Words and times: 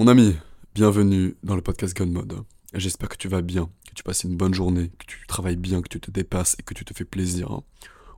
Mon 0.00 0.06
ami, 0.06 0.36
bienvenue 0.76 1.36
dans 1.42 1.56
le 1.56 1.60
podcast 1.60 1.96
Gun 1.96 2.06
Mode. 2.06 2.44
J'espère 2.72 3.08
que 3.08 3.16
tu 3.16 3.26
vas 3.26 3.42
bien, 3.42 3.68
que 3.88 3.94
tu 3.96 4.04
passes 4.04 4.22
une 4.22 4.36
bonne 4.36 4.54
journée, 4.54 4.92
que 4.96 5.06
tu 5.06 5.26
travailles 5.26 5.56
bien, 5.56 5.82
que 5.82 5.88
tu 5.88 5.98
te 5.98 6.12
dépasses 6.12 6.54
et 6.60 6.62
que 6.62 6.72
tu 6.72 6.84
te 6.84 6.94
fais 6.94 7.04
plaisir. 7.04 7.62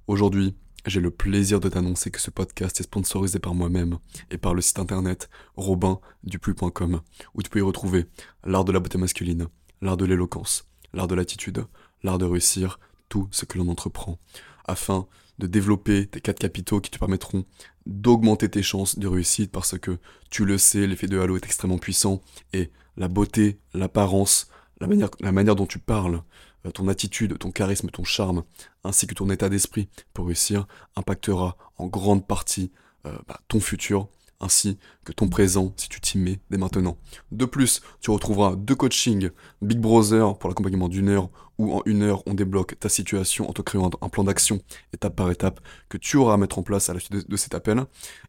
Aujourd'hui, 0.06 0.54
j'ai 0.84 1.00
le 1.00 1.10
plaisir 1.10 1.58
de 1.58 1.70
t'annoncer 1.70 2.10
que 2.10 2.20
ce 2.20 2.30
podcast 2.30 2.78
est 2.80 2.82
sponsorisé 2.82 3.38
par 3.38 3.54
moi-même 3.54 3.96
et 4.30 4.36
par 4.36 4.52
le 4.52 4.60
site 4.60 4.78
internet 4.78 5.30
robinduplu.com 5.56 7.00
où 7.34 7.42
tu 7.42 7.48
peux 7.48 7.60
y 7.60 7.62
retrouver 7.62 8.04
l'art 8.44 8.66
de 8.66 8.72
la 8.72 8.80
beauté 8.80 8.98
masculine, 8.98 9.48
l'art 9.80 9.96
de 9.96 10.04
l'éloquence, 10.04 10.68
l'art 10.92 11.08
de 11.08 11.14
l'attitude, 11.14 11.64
l'art 12.02 12.18
de 12.18 12.26
réussir, 12.26 12.78
tout 13.08 13.26
ce 13.30 13.46
que 13.46 13.56
l'on 13.56 13.68
entreprend, 13.68 14.18
afin 14.66 15.06
de 15.40 15.48
développer 15.48 16.06
tes 16.06 16.20
quatre 16.20 16.38
capitaux 16.38 16.80
qui 16.80 16.90
te 16.90 16.98
permettront 16.98 17.44
d'augmenter 17.86 18.48
tes 18.48 18.62
chances 18.62 18.98
de 18.98 19.08
réussite 19.08 19.50
parce 19.50 19.76
que 19.78 19.98
tu 20.30 20.44
le 20.44 20.58
sais, 20.58 20.86
l'effet 20.86 21.08
de 21.08 21.18
halo 21.18 21.36
est 21.36 21.44
extrêmement 21.44 21.78
puissant 21.78 22.20
et 22.52 22.70
la 22.96 23.08
beauté, 23.08 23.58
l'apparence, 23.74 24.48
la 24.80 24.86
manière, 24.86 25.56
dont 25.56 25.66
tu 25.66 25.78
parles, 25.78 26.22
euh, 26.66 26.70
ton 26.70 26.88
attitude, 26.88 27.38
ton 27.38 27.50
charisme, 27.50 27.90
ton 27.90 28.04
charme, 28.04 28.44
ainsi 28.84 29.06
que 29.06 29.14
ton 29.14 29.30
état 29.30 29.48
d'esprit 29.48 29.88
pour 30.14 30.26
réussir 30.26 30.66
impactera 30.94 31.56
en 31.76 31.86
grande 31.86 32.26
partie 32.26 32.70
euh, 33.06 33.16
bah, 33.26 33.40
ton 33.48 33.60
futur 33.60 34.08
ainsi 34.40 34.78
que 35.04 35.12
ton 35.12 35.28
présent 35.28 35.72
si 35.76 35.88
tu 35.88 36.00
t'y 36.00 36.18
mets 36.18 36.40
dès 36.50 36.58
maintenant. 36.58 36.96
De 37.30 37.44
plus, 37.44 37.80
tu 38.00 38.10
retrouveras 38.10 38.56
deux 38.56 38.74
coachings 38.74 39.30
Big 39.62 39.78
Brother 39.78 40.38
pour 40.38 40.48
l'accompagnement 40.48 40.88
d'une 40.88 41.08
heure 41.08 41.30
où 41.58 41.74
en 41.74 41.82
une 41.84 42.02
heure 42.02 42.22
on 42.26 42.34
débloque 42.34 42.78
ta 42.78 42.88
situation 42.88 43.48
en 43.48 43.52
te 43.52 43.62
créant 43.62 43.90
un 44.00 44.08
plan 44.08 44.24
d'action 44.24 44.60
étape 44.94 45.14
par 45.14 45.30
étape 45.30 45.60
que 45.88 45.98
tu 45.98 46.16
auras 46.16 46.34
à 46.34 46.36
mettre 46.36 46.58
en 46.58 46.62
place 46.62 46.88
à 46.88 46.94
la 46.94 47.00
suite 47.00 47.28
de, 47.28 47.36
cet 47.36 47.54
appel 47.54 47.84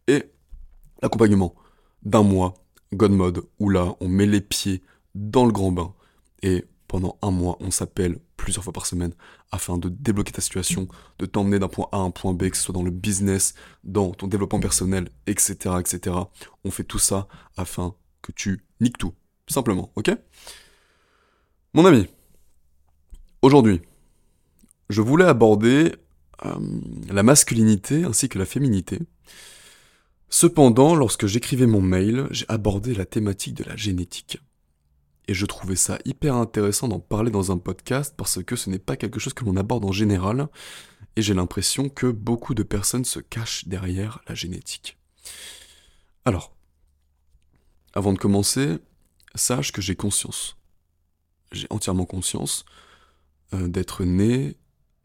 et 0.07 0.25
l'accompagnement 1.01 1.55
d'un 2.03 2.23
mois 2.23 2.53
God 2.93 3.11
Mode 3.11 3.43
où 3.59 3.69
là 3.69 3.95
on 4.01 4.07
met 4.07 4.25
les 4.25 4.41
pieds 4.41 4.81
dans 5.15 5.45
le 5.45 5.51
grand 5.51 5.71
bain 5.71 5.93
et 6.43 6.65
pendant 6.91 7.17
un 7.21 7.31
mois 7.31 7.55
on 7.61 7.71
s'appelle 7.71 8.19
plusieurs 8.35 8.65
fois 8.65 8.73
par 8.73 8.85
semaine 8.85 9.13
afin 9.49 9.77
de 9.77 9.87
débloquer 9.87 10.33
ta 10.33 10.41
situation, 10.41 10.89
de 11.19 11.25
t'emmener 11.25 11.57
d'un 11.57 11.69
point 11.69 11.87
A 11.93 11.95
à 11.95 11.99
un 12.01 12.11
point 12.11 12.33
B, 12.33 12.49
que 12.49 12.57
ce 12.57 12.63
soit 12.63 12.73
dans 12.73 12.83
le 12.83 12.91
business, 12.91 13.53
dans 13.85 14.11
ton 14.11 14.27
développement 14.27 14.59
personnel, 14.59 15.07
etc., 15.25 15.75
etc. 15.79 16.17
On 16.65 16.69
fait 16.69 16.83
tout 16.83 16.99
ça 16.99 17.29
afin 17.55 17.95
que 18.21 18.33
tu 18.33 18.65
niques 18.81 18.97
tout, 18.97 19.13
simplement, 19.47 19.93
ok? 19.95 20.11
Mon 21.73 21.85
ami, 21.85 22.07
aujourd'hui, 23.41 23.79
je 24.89 25.01
voulais 25.01 25.23
aborder 25.23 25.95
euh, 26.45 26.55
la 27.09 27.23
masculinité 27.23 28.03
ainsi 28.03 28.27
que 28.27 28.37
la 28.37 28.45
féminité. 28.45 28.99
Cependant, 30.27 30.93
lorsque 30.93 31.25
j'écrivais 31.25 31.67
mon 31.67 31.81
mail, 31.81 32.27
j'ai 32.31 32.45
abordé 32.49 32.93
la 32.93 33.05
thématique 33.05 33.53
de 33.53 33.63
la 33.63 33.77
génétique. 33.77 34.39
Et 35.27 35.33
je 35.33 35.45
trouvais 35.45 35.75
ça 35.75 35.99
hyper 36.05 36.35
intéressant 36.35 36.87
d'en 36.87 36.99
parler 36.99 37.31
dans 37.31 37.51
un 37.51 37.57
podcast 37.57 38.13
parce 38.17 38.43
que 38.43 38.55
ce 38.55 38.69
n'est 38.69 38.79
pas 38.79 38.95
quelque 38.95 39.19
chose 39.19 39.33
que 39.33 39.45
l'on 39.45 39.55
aborde 39.55 39.85
en 39.85 39.91
général. 39.91 40.47
Et 41.15 41.21
j'ai 41.21 41.33
l'impression 41.33 41.89
que 41.89 42.07
beaucoup 42.07 42.53
de 42.53 42.63
personnes 42.63 43.05
se 43.05 43.19
cachent 43.19 43.67
derrière 43.67 44.21
la 44.27 44.35
génétique. 44.35 44.97
Alors, 46.25 46.55
avant 47.93 48.13
de 48.13 48.17
commencer, 48.17 48.79
sache 49.35 49.71
que 49.71 49.81
j'ai 49.81 49.95
conscience. 49.95 50.57
J'ai 51.51 51.67
entièrement 51.69 52.05
conscience 52.05 52.65
euh, 53.53 53.67
d'être 53.67 54.03
né 54.03 54.57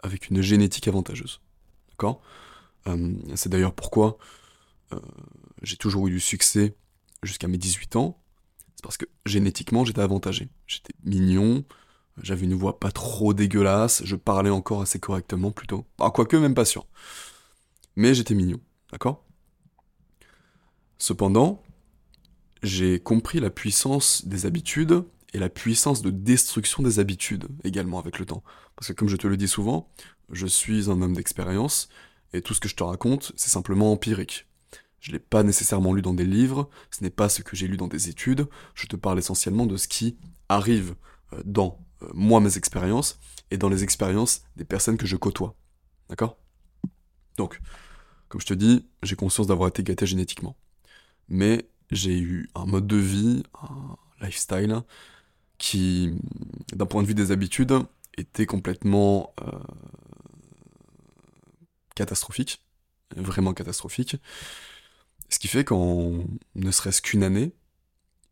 avec 0.02 0.30
une 0.30 0.40
génétique 0.40 0.88
avantageuse. 0.88 1.40
D'accord? 1.90 2.22
Euh, 2.86 3.14
C'est 3.34 3.48
d'ailleurs 3.48 3.74
pourquoi 3.74 4.18
euh, 4.92 5.00
j'ai 5.62 5.76
toujours 5.76 6.06
eu 6.06 6.10
du 6.10 6.20
succès 6.20 6.76
jusqu'à 7.22 7.48
mes 7.48 7.58
18 7.58 7.96
ans, 7.96 8.22
c'est 8.76 8.82
parce 8.82 8.96
que 8.96 9.06
génétiquement, 9.24 9.84
j'étais 9.84 10.00
avantagé. 10.00 10.48
J'étais 10.66 10.92
mignon, 11.04 11.64
j'avais 12.22 12.44
une 12.44 12.54
voix 12.54 12.78
pas 12.78 12.92
trop 12.92 13.34
dégueulasse, 13.34 14.02
je 14.04 14.16
parlais 14.16 14.50
encore 14.50 14.82
assez 14.82 15.00
correctement 15.00 15.50
plutôt. 15.50 15.86
Ah, 15.98 16.10
quoique, 16.10 16.36
même 16.36 16.54
pas 16.54 16.64
sûr. 16.64 16.86
Mais 17.96 18.14
j'étais 18.14 18.34
mignon, 18.34 18.60
d'accord? 18.92 19.24
Cependant, 20.98 21.62
j'ai 22.62 23.00
compris 23.00 23.40
la 23.40 23.50
puissance 23.50 24.26
des 24.26 24.46
habitudes 24.46 25.04
et 25.32 25.38
la 25.38 25.48
puissance 25.48 26.02
de 26.02 26.10
destruction 26.10 26.82
des 26.82 26.98
habitudes 26.98 27.48
également 27.64 27.98
avec 27.98 28.18
le 28.18 28.26
temps. 28.26 28.42
Parce 28.76 28.88
que 28.88 28.92
comme 28.92 29.08
je 29.08 29.16
te 29.16 29.26
le 29.26 29.36
dis 29.36 29.48
souvent, 29.48 29.88
je 30.30 30.46
suis 30.46 30.90
un 30.90 31.00
homme 31.02 31.14
d'expérience 31.14 31.88
et 32.32 32.42
tout 32.42 32.54
ce 32.54 32.60
que 32.60 32.68
je 32.68 32.76
te 32.76 32.82
raconte, 32.82 33.32
c'est 33.36 33.50
simplement 33.50 33.92
empirique. 33.92 34.46
Je 35.06 35.12
ne 35.12 35.18
l'ai 35.18 35.20
pas 35.20 35.44
nécessairement 35.44 35.94
lu 35.94 36.02
dans 36.02 36.14
des 36.14 36.24
livres, 36.24 36.68
ce 36.90 37.04
n'est 37.04 37.10
pas 37.10 37.28
ce 37.28 37.40
que 37.40 37.54
j'ai 37.54 37.68
lu 37.68 37.76
dans 37.76 37.86
des 37.86 38.08
études, 38.08 38.48
je 38.74 38.88
te 38.88 38.96
parle 38.96 39.20
essentiellement 39.20 39.64
de 39.64 39.76
ce 39.76 39.86
qui 39.86 40.16
arrive 40.48 40.96
euh, 41.32 41.40
dans 41.44 41.78
euh, 42.02 42.08
moi 42.12 42.40
mes 42.40 42.56
expériences 42.56 43.20
et 43.52 43.56
dans 43.56 43.68
les 43.68 43.84
expériences 43.84 44.42
des 44.56 44.64
personnes 44.64 44.96
que 44.96 45.06
je 45.06 45.14
côtoie. 45.14 45.54
D'accord? 46.08 46.36
Donc, 47.36 47.60
comme 48.26 48.40
je 48.40 48.46
te 48.46 48.54
dis, 48.54 48.84
j'ai 49.04 49.14
conscience 49.14 49.46
d'avoir 49.46 49.68
été 49.68 49.84
gâté 49.84 50.06
génétiquement. 50.06 50.56
Mais 51.28 51.70
j'ai 51.92 52.18
eu 52.18 52.50
un 52.56 52.66
mode 52.66 52.88
de 52.88 52.96
vie, 52.96 53.44
un 53.62 54.26
lifestyle, 54.26 54.82
qui, 55.58 56.18
d'un 56.74 56.86
point 56.86 57.04
de 57.04 57.06
vue 57.06 57.14
des 57.14 57.30
habitudes, 57.30 57.78
était 58.18 58.46
complètement 58.46 59.32
euh, 59.40 59.56
catastrophique, 61.94 62.60
vraiment 63.14 63.54
catastrophique. 63.54 64.16
Qui 65.46 65.52
fait 65.52 65.62
qu'en 65.62 66.24
ne 66.56 66.70
serait-ce 66.72 67.00
qu'une 67.00 67.22
année, 67.22 67.52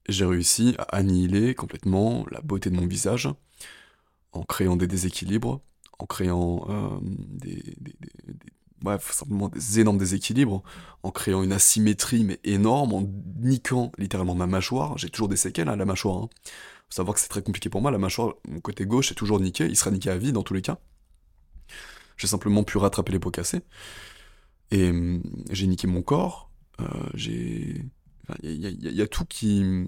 j'ai 0.09 0.25
réussi 0.25 0.75
à 0.79 0.97
annihiler 0.97 1.55
complètement 1.55 2.27
la 2.33 2.41
beauté 2.41 2.71
de 2.71 2.75
mon 2.75 2.89
visage, 2.89 3.29
en 4.33 4.43
créant 4.43 4.75
des 4.75 4.89
déséquilibres, 4.89 5.61
en 6.01 6.07
créant 6.07 6.67
euh, 6.69 6.99
des, 7.05 7.77
énormes 9.79 9.99
déséquilibres, 9.99 10.65
en 11.05 11.13
créant 11.13 11.45
une 11.45 11.53
asymétrie 11.53 12.25
mais 12.25 12.41
énorme, 12.43 12.93
en 12.93 13.09
niquant 13.39 13.93
littéralement 13.97 14.35
ma 14.35 14.49
mâchoire. 14.49 14.99
J'ai 14.99 15.09
toujours 15.09 15.29
des 15.29 15.37
séquelles 15.37 15.69
à 15.69 15.75
hein, 15.75 15.77
la 15.77 15.85
mâchoire. 15.85 16.17
Hein. 16.17 16.29
Faut 16.89 16.97
savoir 16.97 17.15
que 17.15 17.21
c'est 17.21 17.29
très 17.29 17.43
compliqué 17.43 17.69
pour 17.69 17.81
moi. 17.81 17.93
La 17.93 17.99
mâchoire, 17.99 18.35
mon 18.49 18.59
côté 18.59 18.87
gauche 18.87 19.13
est 19.13 19.15
toujours 19.15 19.39
niqué. 19.39 19.67
Il 19.67 19.77
sera 19.77 19.93
niqué 19.93 20.11
à 20.11 20.19
vie 20.19 20.33
dans 20.33 20.43
tous 20.43 20.55
les 20.55 20.63
cas. 20.63 20.81
J'ai 22.17 22.27
simplement 22.27 22.65
pu 22.65 22.77
rattraper 22.77 23.13
les 23.13 23.21
pots 23.21 23.31
cassés. 23.31 23.61
Et 24.73 24.91
hum, 24.91 25.23
j'ai 25.51 25.69
niqué 25.69 25.87
mon 25.87 26.03
corps, 26.03 26.51
j'ai. 27.15 27.85
Il 28.43 28.97
y, 28.97 29.03
a 29.03 29.07
tout 29.07 29.25
qui. 29.27 29.87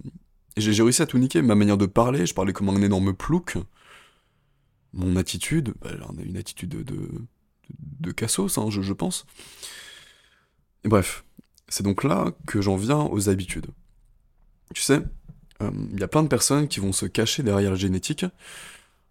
J'ai 0.57 0.83
réussi 0.83 1.03
à 1.03 1.07
tout 1.07 1.19
niquer. 1.19 1.41
Ma 1.43 1.55
manière 1.55 1.79
de 1.79 1.87
parler, 1.87 2.27
je 2.27 2.35
parlais 2.35 2.53
comme 2.53 2.69
un 2.69 2.83
énorme 2.83 3.15
plouc. 3.15 3.57
Mon 4.93 5.17
attitude, 5.17 5.75
bah, 5.81 5.91
on 6.09 6.19
a 6.19 6.23
une 6.23 6.37
attitude 6.37 6.71
de, 6.71 6.83
de, 6.83 7.09
de 8.01 8.13
cassos, 8.13 8.59
hein, 8.59 8.69
je, 8.71 8.93
pense. 8.93 9.27
Et 10.85 10.89
bref, 10.89 11.25
c'est 11.69 11.83
donc 11.83 12.05
là 12.05 12.33
que 12.47 12.61
j'en 12.61 12.77
viens 12.77 13.01
aux 13.01 13.29
habitudes. 13.29 13.67
Tu 14.75 14.83
sais, 14.83 15.01
euh, 15.63 15.71
il 15.93 16.01
y 16.01 16.03
a 16.03 16.09
plein 16.09 16.23
de 16.23 16.29
personnes 16.29 16.69
qui 16.69 16.81
vont 16.81 16.93
se 16.93 17.07
cacher 17.07 17.43
derrière 17.43 17.71
la 17.71 17.77
génétique 17.77 18.25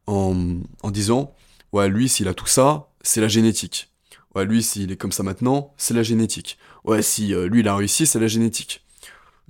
en, 0.07 0.59
en 0.81 0.91
disant 0.91 1.35
Ouais, 1.71 1.89
lui, 1.89 2.09
s'il 2.09 2.27
a 2.27 2.33
tout 2.33 2.47
ça, 2.47 2.89
c'est 3.01 3.21
la 3.21 3.27
génétique. 3.27 3.91
Ouais, 4.35 4.45
lui, 4.45 4.61
s'il 4.61 4.91
est 4.91 4.97
comme 4.97 5.11
ça 5.11 5.23
maintenant, 5.23 5.73
c'est 5.77 5.93
la 5.93 6.03
génétique. 6.03 6.57
Ouais, 6.83 7.01
si 7.01 7.33
euh, 7.33 7.47
lui, 7.47 7.61
il 7.61 7.67
a 7.67 7.75
réussi, 7.75 8.05
c'est 8.05 8.19
la 8.19 8.27
génétique. 8.27 8.85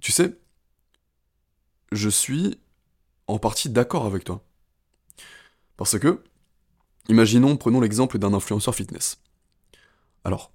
Tu 0.01 0.12
sais, 0.12 0.38
je 1.91 2.09
suis 2.09 2.59
en 3.28 3.40
partie 3.40 3.69
d'accord 3.69 4.06
avec 4.06 4.24
toi. 4.24 4.44
Parce 5.78 5.97
que, 5.97 6.24
imaginons, 7.09 7.57
prenons 7.57 7.81
l'exemple 7.81 8.19
d'un 8.19 8.34
influenceur 8.34 8.75
fitness. 8.75 9.19
Alors, 10.24 10.51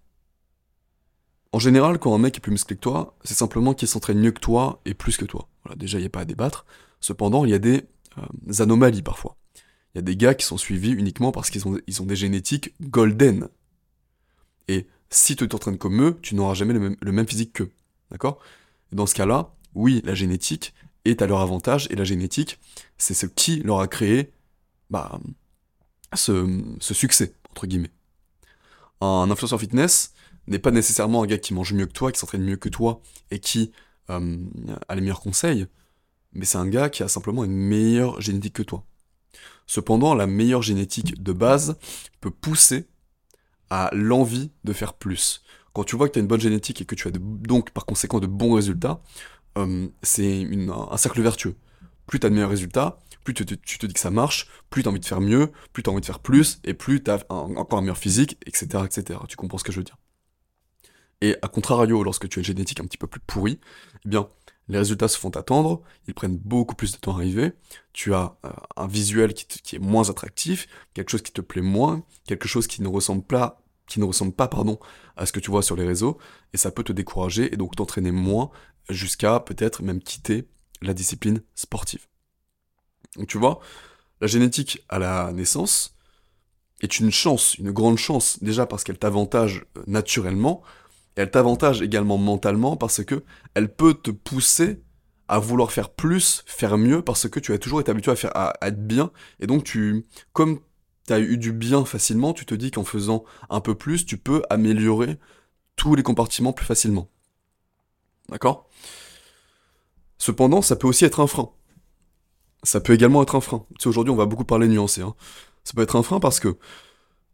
en 1.52 1.58
général, 1.58 1.98
quand 1.98 2.14
un 2.14 2.18
mec 2.18 2.36
est 2.36 2.40
plus 2.40 2.52
musclé 2.52 2.76
que 2.76 2.80
toi, 2.80 3.16
c'est 3.24 3.34
simplement 3.34 3.74
qu'il 3.74 3.88
s'entraîne 3.88 4.20
mieux 4.20 4.30
que 4.30 4.40
toi 4.40 4.80
et 4.84 4.94
plus 4.94 5.16
que 5.16 5.24
toi. 5.24 5.48
Voilà, 5.64 5.76
déjà, 5.76 5.98
il 5.98 6.02
n'y 6.02 6.06
a 6.06 6.10
pas 6.10 6.20
à 6.20 6.24
débattre. 6.24 6.64
Cependant, 7.00 7.44
il 7.44 7.50
y 7.50 7.54
a 7.54 7.58
des 7.58 7.82
euh, 8.18 8.62
anomalies 8.62 9.02
parfois. 9.02 9.36
Il 9.94 9.98
y 9.98 10.00
a 10.00 10.02
des 10.02 10.16
gars 10.16 10.34
qui 10.34 10.46
sont 10.46 10.58
suivis 10.58 10.92
uniquement 10.92 11.32
parce 11.32 11.50
qu'ils 11.50 11.66
ont, 11.66 12.06
des 12.06 12.16
génétiques 12.16 12.74
golden. 12.80 13.48
Et 14.68 14.86
si 15.10 15.36
tu 15.36 15.48
t'entraînes 15.48 15.78
comme 15.78 16.00
eux, 16.02 16.18
tu 16.22 16.34
n'auras 16.34 16.54
jamais 16.54 16.74
le 16.74 17.12
même, 17.12 17.28
physique 17.28 17.52
qu'eux. 17.52 17.70
D'accord? 18.10 18.38
Dans 18.92 19.06
ce 19.06 19.14
cas-là, 19.14 19.54
oui, 19.74 20.02
la 20.04 20.14
génétique 20.14 20.74
est 21.04 21.22
à 21.22 21.26
leur 21.26 21.40
avantage, 21.40 21.86
et 21.90 21.96
la 21.96 22.04
génétique, 22.04 22.58
c'est 22.98 23.14
ce 23.14 23.26
qui 23.26 23.60
leur 23.60 23.80
a 23.80 23.88
créé 23.88 24.32
bah, 24.90 25.18
ce, 26.14 26.60
succès, 26.80 27.34
entre 27.50 27.66
guillemets. 27.66 27.92
Un 29.00 29.30
influenceur 29.30 29.60
fitness 29.60 30.12
n'est 30.46 30.58
pas 30.58 30.70
nécessairement 30.70 31.22
un 31.22 31.26
gars 31.26 31.38
qui 31.38 31.54
mange 31.54 31.72
mieux 31.72 31.86
que 31.86 31.92
toi, 31.92 32.12
qui 32.12 32.18
s'entraîne 32.18 32.42
mieux 32.42 32.56
que 32.56 32.68
toi, 32.68 33.00
et 33.30 33.38
qui 33.38 33.72
euh, 34.10 34.36
a 34.88 34.94
les 34.94 35.00
meilleurs 35.00 35.20
conseils, 35.20 35.66
mais 36.32 36.44
c'est 36.44 36.58
un 36.58 36.68
gars 36.68 36.90
qui 36.90 37.02
a 37.02 37.08
simplement 37.08 37.44
une 37.44 37.56
meilleure 37.56 38.20
génétique 38.20 38.54
que 38.54 38.62
toi. 38.62 38.84
Cependant, 39.66 40.14
la 40.14 40.26
meilleure 40.26 40.62
génétique 40.62 41.22
de 41.22 41.32
base 41.32 41.76
peut 42.20 42.30
pousser 42.30 42.88
à 43.70 43.90
l'envie 43.92 44.50
de 44.64 44.72
faire 44.72 44.94
plus. 44.94 45.42
Quand 45.72 45.84
tu 45.84 45.96
vois 45.96 46.08
que 46.08 46.14
tu 46.14 46.18
as 46.18 46.22
une 46.22 46.28
bonne 46.28 46.40
génétique 46.40 46.80
et 46.82 46.84
que 46.84 46.94
tu 46.94 47.08
as 47.08 47.12
donc 47.12 47.70
par 47.70 47.86
conséquent 47.86 48.18
de 48.18 48.26
bons 48.26 48.54
résultats, 48.54 49.00
euh, 49.58 49.88
c'est 50.02 50.46
un 50.70 50.96
cercle 50.96 51.22
vertueux. 51.22 51.56
Plus 52.06 52.18
tu 52.18 52.26
as 52.26 52.30
de 52.30 52.34
meilleurs 52.34 52.50
résultats, 52.50 52.98
plus 53.24 53.34
tu 53.34 53.44
te, 53.44 53.86
dis 53.86 53.94
que 53.94 54.00
ça 54.00 54.10
marche, 54.10 54.48
plus 54.68 54.82
tu 54.82 54.88
as 54.88 54.90
envie 54.90 55.00
de 55.00 55.04
faire 55.04 55.20
mieux, 55.20 55.52
plus 55.72 55.82
tu 55.82 55.90
as 55.90 55.92
envie 55.92 56.00
de 56.00 56.06
faire 56.06 56.18
plus, 56.18 56.60
et 56.64 56.74
plus 56.74 57.02
tu 57.02 57.10
as 57.10 57.24
encore 57.30 57.78
un 57.78 57.82
meilleur 57.82 57.98
physique, 57.98 58.36
etc., 58.46 58.84
etc. 58.84 59.20
Tu 59.28 59.36
comprends 59.36 59.58
ce 59.58 59.64
que 59.64 59.72
je 59.72 59.78
veux 59.78 59.84
dire? 59.84 59.96
Et 61.20 61.36
à 61.42 61.48
contrario, 61.48 62.02
lorsque 62.02 62.28
tu 62.28 62.38
as 62.38 62.40
une 62.40 62.46
génétique 62.46 62.80
un 62.80 62.84
petit 62.84 62.96
peu 62.96 63.06
plus 63.06 63.20
pourrie, 63.20 63.60
eh 64.04 64.08
bien, 64.08 64.28
les 64.70 64.78
résultats 64.78 65.08
se 65.08 65.18
font 65.18 65.30
attendre, 65.30 65.82
ils 66.06 66.14
prennent 66.14 66.36
beaucoup 66.36 66.76
plus 66.76 66.92
de 66.92 66.96
temps 66.96 67.12
à 67.12 67.16
arriver, 67.16 67.52
tu 67.92 68.14
as 68.14 68.36
euh, 68.44 68.50
un 68.76 68.86
visuel 68.86 69.34
qui, 69.34 69.76
est 69.76 69.80
moins 69.80 70.08
attractif, 70.08 70.68
quelque 70.94 71.10
chose 71.10 71.22
qui 71.22 71.32
te 71.32 71.40
plaît 71.40 71.60
moins, 71.60 72.04
quelque 72.26 72.46
chose 72.46 72.68
qui 72.68 72.80
ne 72.80 72.88
ressemble 72.88 73.24
pas, 73.24 73.58
pardon, 74.48 74.78
à 75.16 75.26
ce 75.26 75.32
que 75.32 75.40
tu 75.40 75.50
vois 75.50 75.62
sur 75.62 75.74
les 75.74 75.84
réseaux, 75.84 76.18
et 76.52 76.56
ça 76.56 76.70
peut 76.70 76.84
te 76.84 76.92
décourager 76.92 77.52
et 77.52 77.56
donc 77.56 77.74
t'entraîner 77.74 78.12
moins 78.12 78.50
jusqu'à 78.88 79.40
peut-être 79.40 79.82
même 79.82 80.00
quitter 80.00 80.46
la 80.82 80.94
discipline 80.94 81.42
sportive. 81.56 82.06
Donc 83.16 83.26
tu 83.26 83.38
vois, 83.38 83.58
la 84.20 84.28
génétique 84.28 84.84
à 84.88 85.00
la 85.00 85.32
naissance 85.32 85.96
est 86.80 87.00
une 87.00 87.10
chance, 87.10 87.56
une 87.56 87.72
grande 87.72 87.98
chance, 87.98 88.40
déjà 88.40 88.66
parce 88.66 88.84
qu'elle 88.84 88.98
t'avantage 88.98 89.64
euh, 89.76 89.82
naturellement, 89.88 90.62
elle 91.20 91.30
t'avantage 91.30 91.82
également 91.82 92.18
mentalement 92.18 92.76
parce 92.76 93.04
que 93.04 93.24
elle 93.54 93.74
peut 93.74 93.94
te 93.94 94.10
pousser 94.10 94.82
à 95.28 95.38
vouloir 95.38 95.70
faire 95.70 95.90
plus, 95.90 96.42
faire 96.46 96.76
mieux, 96.76 97.02
parce 97.02 97.28
que 97.28 97.38
tu 97.38 97.52
as 97.52 97.58
toujours 97.58 97.80
été 97.80 97.90
habitué 97.92 98.12
à, 98.34 98.52
être 98.62 98.84
bien, 98.84 99.12
et 99.38 99.46
donc 99.46 99.62
tu, 99.62 100.04
comme 100.32 100.58
tu 101.06 101.12
as 101.12 101.20
eu 101.20 101.36
du 101.36 101.52
bien 101.52 101.84
facilement, 101.84 102.32
tu 102.32 102.44
te 102.44 102.54
dis 102.54 102.72
qu'en 102.72 102.82
faisant 102.82 103.24
un 103.48 103.60
peu 103.60 103.76
plus, 103.76 104.04
tu 104.04 104.18
peux 104.18 104.42
améliorer 104.50 105.18
tous 105.76 105.94
les 105.94 106.02
compartiments 106.02 106.52
plus 106.52 106.66
facilement. 106.66 107.08
D'accord? 108.28 108.68
Cependant, 110.18 110.62
ça 110.62 110.74
peut 110.74 110.88
aussi 110.88 111.04
être 111.04 111.20
un 111.20 111.28
frein. 111.28 111.50
Ça 112.64 112.80
peut 112.80 112.92
également 112.92 113.22
être 113.22 113.36
un 113.36 113.40
frein. 113.40 113.64
Tu 113.78 113.84
sais, 113.84 113.88
aujourd'hui, 113.88 114.12
on 114.12 114.16
va 114.16 114.26
beaucoup 114.26 114.44
parler 114.44 114.66
nuancé. 114.66 115.00
Hein. 115.00 115.14
Ça 115.62 115.74
peut 115.74 115.82
être 115.82 115.96
un 115.96 116.02
frein 116.02 116.18
parce 116.18 116.40
que 116.40 116.58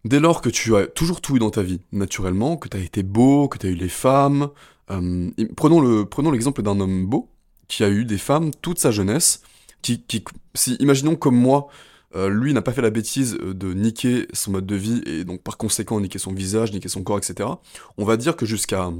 Dès 0.06 0.20
lors 0.20 0.40
que 0.40 0.48
tu 0.48 0.76
as 0.76 0.86
toujours 0.86 1.20
tout 1.20 1.34
eu 1.34 1.40
dans 1.40 1.50
ta 1.50 1.64
vie, 1.64 1.80
naturellement, 1.90 2.56
que 2.56 2.68
tu 2.68 2.76
as 2.76 2.80
été 2.80 3.02
beau, 3.02 3.48
que 3.48 3.58
tu 3.58 3.66
as 3.66 3.70
eu 3.70 3.74
les 3.74 3.88
femmes, 3.88 4.50
euh, 4.92 5.30
prenons, 5.56 5.80
le, 5.80 6.04
prenons 6.04 6.30
l'exemple 6.30 6.62
d'un 6.62 6.78
homme 6.78 7.06
beau 7.06 7.28
qui 7.66 7.82
a 7.82 7.88
eu 7.88 8.04
des 8.04 8.16
femmes 8.16 8.52
toute 8.62 8.78
sa 8.78 8.92
jeunesse, 8.92 9.42
qui, 9.82 10.00
qui 10.02 10.22
si, 10.54 10.76
imaginons 10.76 11.16
comme 11.16 11.34
moi, 11.34 11.66
euh, 12.14 12.28
lui 12.28 12.54
n'a 12.54 12.62
pas 12.62 12.72
fait 12.72 12.82
la 12.82 12.90
bêtise 12.90 13.36
euh, 13.42 13.52
de 13.52 13.74
niquer 13.74 14.28
son 14.32 14.52
mode 14.52 14.66
de 14.66 14.76
vie 14.76 15.02
et 15.06 15.24
donc 15.24 15.42
par 15.42 15.56
conséquent 15.56 16.00
niquer 16.00 16.20
son 16.20 16.32
visage, 16.32 16.72
niquer 16.72 16.88
son 16.88 17.02
corps, 17.02 17.18
etc. 17.18 17.48
On 17.96 18.04
va 18.04 18.16
dire 18.16 18.36
que 18.36 18.46
jusqu'à 18.46 18.92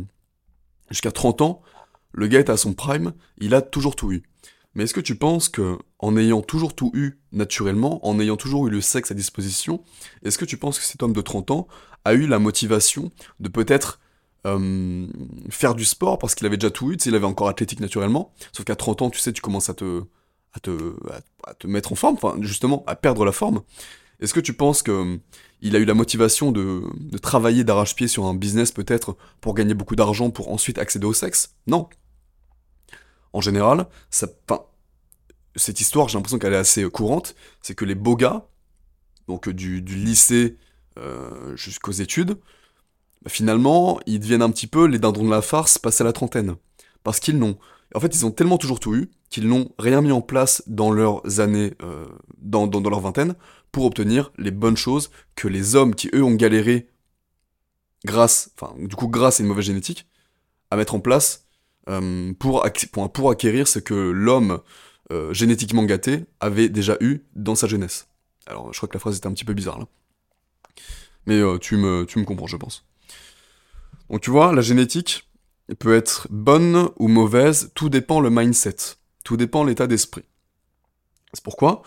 jusqu'à 0.90 1.12
30 1.12 1.40
ans, 1.40 1.62
le 2.10 2.26
gars 2.26 2.40
est 2.40 2.50
à 2.50 2.56
son 2.56 2.74
prime, 2.74 3.12
il 3.38 3.54
a 3.54 3.62
toujours 3.62 3.94
tout 3.94 4.10
eu. 4.10 4.24
Mais 4.76 4.84
est-ce 4.84 4.92
que 4.92 5.00
tu 5.00 5.14
penses 5.14 5.48
que, 5.48 5.78
en 5.98 6.18
ayant 6.18 6.42
toujours 6.42 6.74
tout 6.74 6.90
eu 6.92 7.18
naturellement, 7.32 8.06
en 8.06 8.20
ayant 8.20 8.36
toujours 8.36 8.66
eu 8.66 8.70
le 8.70 8.82
sexe 8.82 9.10
à 9.10 9.14
disposition, 9.14 9.82
est-ce 10.22 10.36
que 10.36 10.44
tu 10.44 10.58
penses 10.58 10.78
que 10.78 10.84
cet 10.84 11.02
homme 11.02 11.14
de 11.14 11.22
30 11.22 11.50
ans 11.50 11.66
a 12.04 12.12
eu 12.12 12.26
la 12.26 12.38
motivation 12.38 13.10
de 13.40 13.48
peut-être 13.48 14.00
euh, 14.46 15.06
faire 15.48 15.74
du 15.74 15.86
sport 15.86 16.18
parce 16.18 16.34
qu'il 16.34 16.46
avait 16.46 16.58
déjà 16.58 16.70
tout 16.70 16.92
eu, 16.92 16.98
s'il 17.00 17.14
avait 17.14 17.24
encore 17.24 17.48
athlétique 17.48 17.80
naturellement, 17.80 18.34
sauf 18.52 18.66
qu'à 18.66 18.76
30 18.76 19.00
ans, 19.00 19.08
tu 19.08 19.18
sais, 19.18 19.32
tu 19.32 19.40
commences 19.40 19.70
à 19.70 19.74
te, 19.74 20.02
à 20.52 20.60
te, 20.60 20.94
à, 21.44 21.54
te 21.54 21.66
mettre 21.66 21.92
en 21.92 21.96
forme, 21.96 22.16
enfin, 22.16 22.36
justement, 22.42 22.84
à 22.86 22.96
perdre 22.96 23.24
la 23.24 23.32
forme. 23.32 23.62
Est-ce 24.20 24.34
que 24.34 24.40
tu 24.40 24.52
penses 24.52 24.82
que 24.82 25.18
il 25.62 25.74
a 25.74 25.78
eu 25.78 25.86
la 25.86 25.94
motivation 25.94 26.52
de, 26.52 26.82
de 27.00 27.16
travailler 27.16 27.64
d'arrache-pied 27.64 28.08
sur 28.08 28.26
un 28.26 28.34
business 28.34 28.72
peut-être 28.72 29.16
pour 29.40 29.54
gagner 29.54 29.72
beaucoup 29.72 29.96
d'argent 29.96 30.28
pour 30.28 30.52
ensuite 30.52 30.76
accéder 30.76 31.06
au 31.06 31.14
sexe? 31.14 31.54
Non, 31.66 31.88
en 33.36 33.42
général, 33.42 33.86
cette 34.10 35.80
histoire, 35.80 36.08
j'ai 36.08 36.16
l'impression 36.16 36.38
qu'elle 36.38 36.54
est 36.54 36.56
assez 36.56 36.88
courante, 36.88 37.34
c'est 37.60 37.74
que 37.74 37.84
les 37.84 37.94
beaux 37.94 38.16
gars, 38.16 38.48
donc 39.28 39.46
euh, 39.46 39.52
du, 39.52 39.82
lycée 39.82 40.56
euh, 40.98 41.54
jusqu'aux 41.54 41.92
études, 41.92 42.38
bah, 43.20 43.28
finalement, 43.28 44.00
ils 44.06 44.20
deviennent 44.20 44.40
un 44.40 44.50
petit 44.50 44.66
peu 44.66 44.86
les 44.86 44.98
dindons 44.98 45.24
de 45.24 45.30
la 45.30 45.42
farce 45.42 45.76
passés 45.76 46.02
à 46.02 46.06
la 46.06 46.14
trentaine. 46.14 46.56
Parce 47.02 47.20
qu'ils 47.20 47.38
n'ont... 47.38 47.58
En 47.94 48.00
fait, 48.00 48.14
ils 48.14 48.24
ont 48.24 48.30
tellement 48.30 48.56
toujours 48.56 48.80
tout 48.80 48.94
eu 48.94 49.10
qu'ils 49.28 49.48
n'ont 49.48 49.68
rien 49.78 50.00
mis 50.00 50.12
en 50.12 50.22
place 50.22 50.62
dans 50.66 50.90
leurs 50.90 51.38
années, 51.38 51.74
euh, 51.82 52.06
dans, 52.38 52.66
dans, 52.66 52.88
leur 52.88 53.00
vingtaine, 53.00 53.34
pour 53.70 53.84
obtenir 53.84 54.32
les 54.38 54.50
bonnes 54.50 54.78
choses 54.78 55.10
que 55.34 55.46
les 55.46 55.76
hommes 55.76 55.94
qui, 55.94 56.08
eux, 56.14 56.24
ont 56.24 56.34
galéré 56.34 56.88
grâce, 58.06 58.50
du 58.78 58.96
coup, 58.96 59.08
grâce 59.08 59.40
à 59.40 59.42
une 59.42 59.48
mauvaise 59.50 59.66
génétique, 59.66 60.06
à 60.70 60.76
mettre 60.76 60.94
en 60.94 61.00
place 61.00 61.45
euh, 61.88 62.32
pour, 62.38 62.66
pour, 63.12 63.30
acquérir 63.30 63.68
ce 63.68 63.78
que 63.78 63.94
l'homme 63.94 64.60
euh, 65.12 65.32
génétiquement 65.32 65.84
gâté 65.84 66.24
avait 66.40 66.68
déjà 66.68 66.96
eu 67.00 67.24
dans 67.34 67.54
sa 67.54 67.68
jeunesse. 67.68 68.08
Alors, 68.46 68.72
je 68.72 68.78
crois 68.78 68.88
que 68.88 68.94
la 68.94 69.00
phrase 69.00 69.16
était 69.16 69.28
un 69.28 69.32
petit 69.32 69.44
peu 69.44 69.54
bizarre 69.54 69.78
là. 69.78 69.86
Mais 71.26 71.40
euh, 71.40 71.58
tu, 71.58 71.76
me, 71.76 72.04
tu 72.04 72.18
me 72.18 72.24
comprends, 72.24 72.46
je 72.46 72.56
pense. 72.56 72.84
Donc, 74.10 74.20
tu 74.20 74.30
vois, 74.30 74.52
la 74.52 74.62
génétique 74.62 75.28
peut 75.78 75.94
être 75.94 76.26
bonne 76.30 76.88
ou 76.96 77.08
mauvaise, 77.08 77.70
tout 77.74 77.88
dépend 77.88 78.20
le 78.20 78.30
mindset, 78.30 78.76
tout 79.24 79.36
dépend 79.36 79.64
l'état 79.64 79.86
d'esprit. 79.86 80.24
C'est 81.32 81.42
pourquoi 81.42 81.82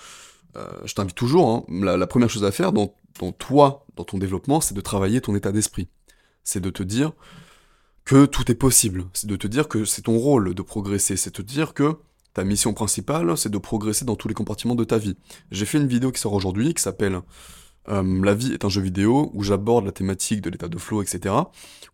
je 0.83 0.93
t'invite 0.93 1.15
toujours, 1.15 1.49
hein, 1.49 1.65
la, 1.69 2.05
première 2.05 2.29
chose 2.29 2.43
à 2.43 2.51
faire 2.51 2.73
dans, 2.73 2.93
dans 3.19 3.31
toi, 3.31 3.85
dans 3.95 4.03
ton 4.03 4.17
développement, 4.17 4.59
c'est 4.59 4.73
de 4.73 4.81
travailler 4.81 5.21
ton 5.21 5.33
état 5.33 5.53
d'esprit. 5.53 5.87
C'est 6.43 6.59
de 6.59 6.69
te 6.69 6.83
dire, 6.83 7.13
que 8.09 8.25
tout 8.25 8.51
est 8.51 8.55
possible. 8.55 9.05
C'est 9.13 9.27
de 9.27 9.35
te 9.35 9.45
dire 9.45 9.67
que 9.67 9.85
c'est 9.85 10.01
ton 10.01 10.17
rôle 10.17 10.55
de 10.55 10.61
progresser. 10.63 11.15
C'est 11.15 11.29
de 11.29 11.35
te 11.35 11.41
dire 11.43 11.75
que 11.75 11.97
ta 12.33 12.43
mission 12.43 12.73
principale, 12.73 13.37
c'est 13.37 13.51
de 13.51 13.57
progresser 13.59 14.03
dans 14.03 14.15
tous 14.15 14.27
les 14.27 14.33
compartiments 14.33 14.73
de 14.73 14.83
ta 14.83 14.97
vie. 14.97 15.15
J'ai 15.51 15.67
fait 15.67 15.77
une 15.77 15.85
vidéo 15.85 16.11
qui 16.11 16.19
sort 16.19 16.33
aujourd'hui 16.33 16.73
qui 16.73 16.81
s'appelle 16.81 17.21
euh, 17.87 18.23
La 18.23 18.33
vie 18.33 18.51
est 18.51 18.65
un 18.65 18.69
jeu 18.69 18.81
vidéo, 18.81 19.29
où 19.35 19.43
j'aborde 19.43 19.85
la 19.85 19.91
thématique 19.91 20.41
de 20.41 20.49
l'état 20.49 20.67
de 20.67 20.77
flow, 20.79 21.03
etc. 21.03 21.35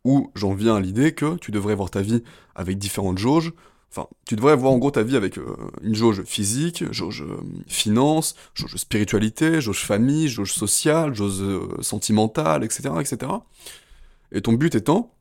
Où 0.06 0.32
j'en 0.36 0.54
viens 0.54 0.78
à 0.78 0.80
l'idée 0.80 1.12
que 1.12 1.36
tu 1.36 1.52
devrais 1.52 1.76
voir 1.76 1.90
ta 1.90 2.02
vie 2.02 2.24
avec 2.56 2.78
différentes 2.78 3.18
jauges. 3.18 3.52
Enfin, 3.92 4.08
tu 4.26 4.38
devrais 4.38 4.56
voir 4.56 4.72
en 4.72 4.78
gros 4.78 4.92
ta 4.92 5.04
vie 5.04 5.18
avec 5.18 5.38
euh, 5.38 5.58
une 5.82 5.96
jauge 5.96 6.24
physique, 6.24 6.86
jauge 6.94 7.24
euh, 7.24 7.42
finance, 7.68 8.36
jauge 8.54 8.78
spiritualité, 8.78 9.60
jauge 9.60 9.84
famille, 9.84 10.30
jauge 10.30 10.54
sociale, 10.54 11.14
jauge 11.14 11.44
sentimentale, 11.82 12.64
etc., 12.64 12.94
etc. 13.02 13.34
Et 14.32 14.42
ton 14.42 14.54
but 14.54 14.76
étant 14.76 15.15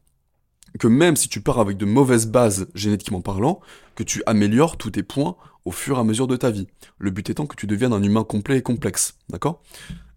que 0.78 0.88
même 0.88 1.16
si 1.16 1.28
tu 1.28 1.40
pars 1.40 1.58
avec 1.58 1.76
de 1.76 1.84
mauvaises 1.84 2.26
bases 2.26 2.68
génétiquement 2.74 3.20
parlant, 3.20 3.60
que 3.94 4.02
tu 4.02 4.22
améliores 4.26 4.76
tous 4.76 4.90
tes 4.90 5.02
points 5.02 5.36
au 5.64 5.70
fur 5.70 5.96
et 5.96 6.00
à 6.00 6.04
mesure 6.04 6.26
de 6.26 6.36
ta 6.36 6.50
vie. 6.50 6.66
Le 6.98 7.10
but 7.10 7.30
étant 7.30 7.46
que 7.46 7.56
tu 7.56 7.66
deviennes 7.66 7.92
un 7.92 8.02
humain 8.02 8.24
complet 8.24 8.58
et 8.58 8.62
complexe. 8.62 9.16
D'accord? 9.28 9.62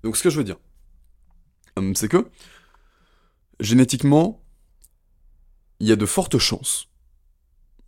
Donc 0.03 0.17
ce 0.17 0.23
que 0.23 0.29
je 0.29 0.37
veux 0.37 0.43
dire, 0.43 0.57
hum, 1.75 1.95
c'est 1.95 2.09
que 2.09 2.27
génétiquement, 3.59 4.43
il 5.79 5.87
y 5.87 5.91
a 5.91 5.95
de 5.95 6.05
fortes 6.05 6.37
chances. 6.37 6.89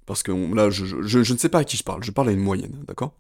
Parce 0.06 0.24
que 0.24 0.32
là, 0.56 0.70
je, 0.70 0.86
je, 0.86 1.34
ne 1.34 1.38
sais 1.38 1.50
pas 1.50 1.60
à 1.60 1.64
qui 1.64 1.78
je 1.78 1.84
parle, 1.84 2.04
je 2.04 2.12
parle 2.12 2.30
à 2.30 2.32
une 2.32 2.40
moyenne, 2.40 2.84
d'accord? 2.88 3.14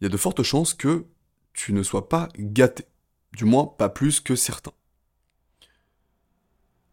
Il 0.00 0.04
y 0.04 0.06
a 0.06 0.10
de 0.10 0.16
fortes 0.16 0.42
chances 0.42 0.74
que 0.74 1.06
tu 1.52 1.72
ne 1.72 1.82
sois 1.82 2.08
pas 2.08 2.28
gâté. 2.38 2.84
Du 3.32 3.44
moins, 3.44 3.66
pas 3.66 3.88
plus 3.88 4.20
que 4.20 4.36
certains. 4.36 4.72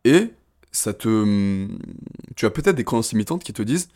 Et 0.06 0.34
ça 0.74 0.94
te. 0.94 1.08
Hum, 1.08 1.80
tu 2.36 2.46
as 2.46 2.50
peut-être 2.50 2.76
des 2.76 2.84
croyances 2.84 3.14
limitantes 3.14 3.44
qui 3.44 3.54
te 3.54 3.62
disent 3.62 3.88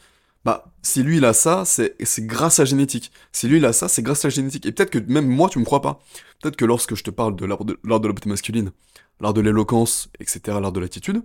bah, 0.46 0.72
si 0.82 1.04
lui 1.04 1.18
il 1.18 1.26
a 1.26 1.34
ça, 1.34 1.66
c'est 1.66 1.98
grâce 2.20 2.60
à 2.60 2.62
la 2.62 2.68
génétique. 2.68 3.12
Si 3.34 3.50
lui 3.50 3.58
il 3.58 3.66
a 3.66 3.74
ça, 3.74 3.90
c'est 3.90 4.02
grâce 4.02 4.24
à 4.24 4.30
la 4.30 4.34
génétique. 4.34 4.66
Et 4.66 4.72
peut-être 4.72 4.92
que 4.92 5.00
même 5.00 5.28
moi, 5.28 5.50
tu 5.50 5.60
me 5.60 5.66
crois 5.66 5.82
pas. 5.82 6.00
Peut-être 6.42 6.56
que 6.56 6.64
lorsque 6.64 6.96
je 6.96 7.04
te 7.04 7.12
parle 7.12 7.36
de 7.36 7.46
l'art 7.46 7.66
de, 7.66 7.78
la 7.84 8.14
masculine, 8.26 8.72
l'art 9.20 9.34
de 9.34 9.42
l'éloquence, 9.42 10.10
etc., 10.22 10.58
l'art 10.62 10.72
de 10.72 10.80
l'attitude, 10.80 11.22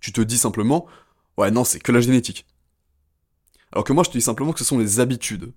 tu 0.00 0.12
te 0.12 0.20
dis 0.20 0.36
simplement, 0.36 0.86
ouais, 1.38 1.50
non, 1.50 1.64
c'est 1.64 1.80
que 1.80 1.90
la 1.90 2.02
génétique. 2.02 2.44
Alors 3.72 3.84
que 3.84 3.94
moi, 3.94 4.04
je 4.04 4.10
te 4.10 4.18
dis 4.18 4.22
simplement 4.22 4.52
que 4.52 4.58
ce 4.58 4.64
sont 4.66 4.78
des 4.78 5.00
habitudes. 5.00 5.52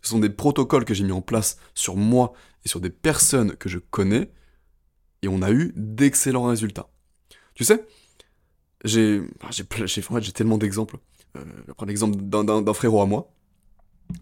Ce 0.00 0.08
sont 0.08 0.18
des 0.18 0.30
protocoles 0.30 0.86
que 0.86 0.94
j'ai 0.94 1.04
mis 1.04 1.12
en 1.12 1.20
place 1.20 1.58
sur 1.74 1.96
moi 1.96 2.32
et 2.64 2.68
sur 2.68 2.80
des 2.80 2.88
personnes 2.90 3.56
que 3.56 3.68
je 3.68 3.78
connais, 3.78 4.30
et 5.20 5.28
on 5.28 5.42
a 5.42 5.50
eu 5.50 5.74
d'excellents 5.76 6.44
résultats. 6.44 6.88
Tu 7.54 7.64
sais, 7.64 7.84
j'ai 8.86 9.22
j'ai 9.84 10.32
tellement 10.32 10.58
d'exemples. 10.58 10.98
Euh, 11.36 11.44
je 11.44 11.62
vais 11.66 11.74
prendre 11.74 11.88
l'exemple 11.88 12.16
d'un 12.16 12.74
frérot 12.74 13.02
à 13.02 13.06
moi. 13.06 13.32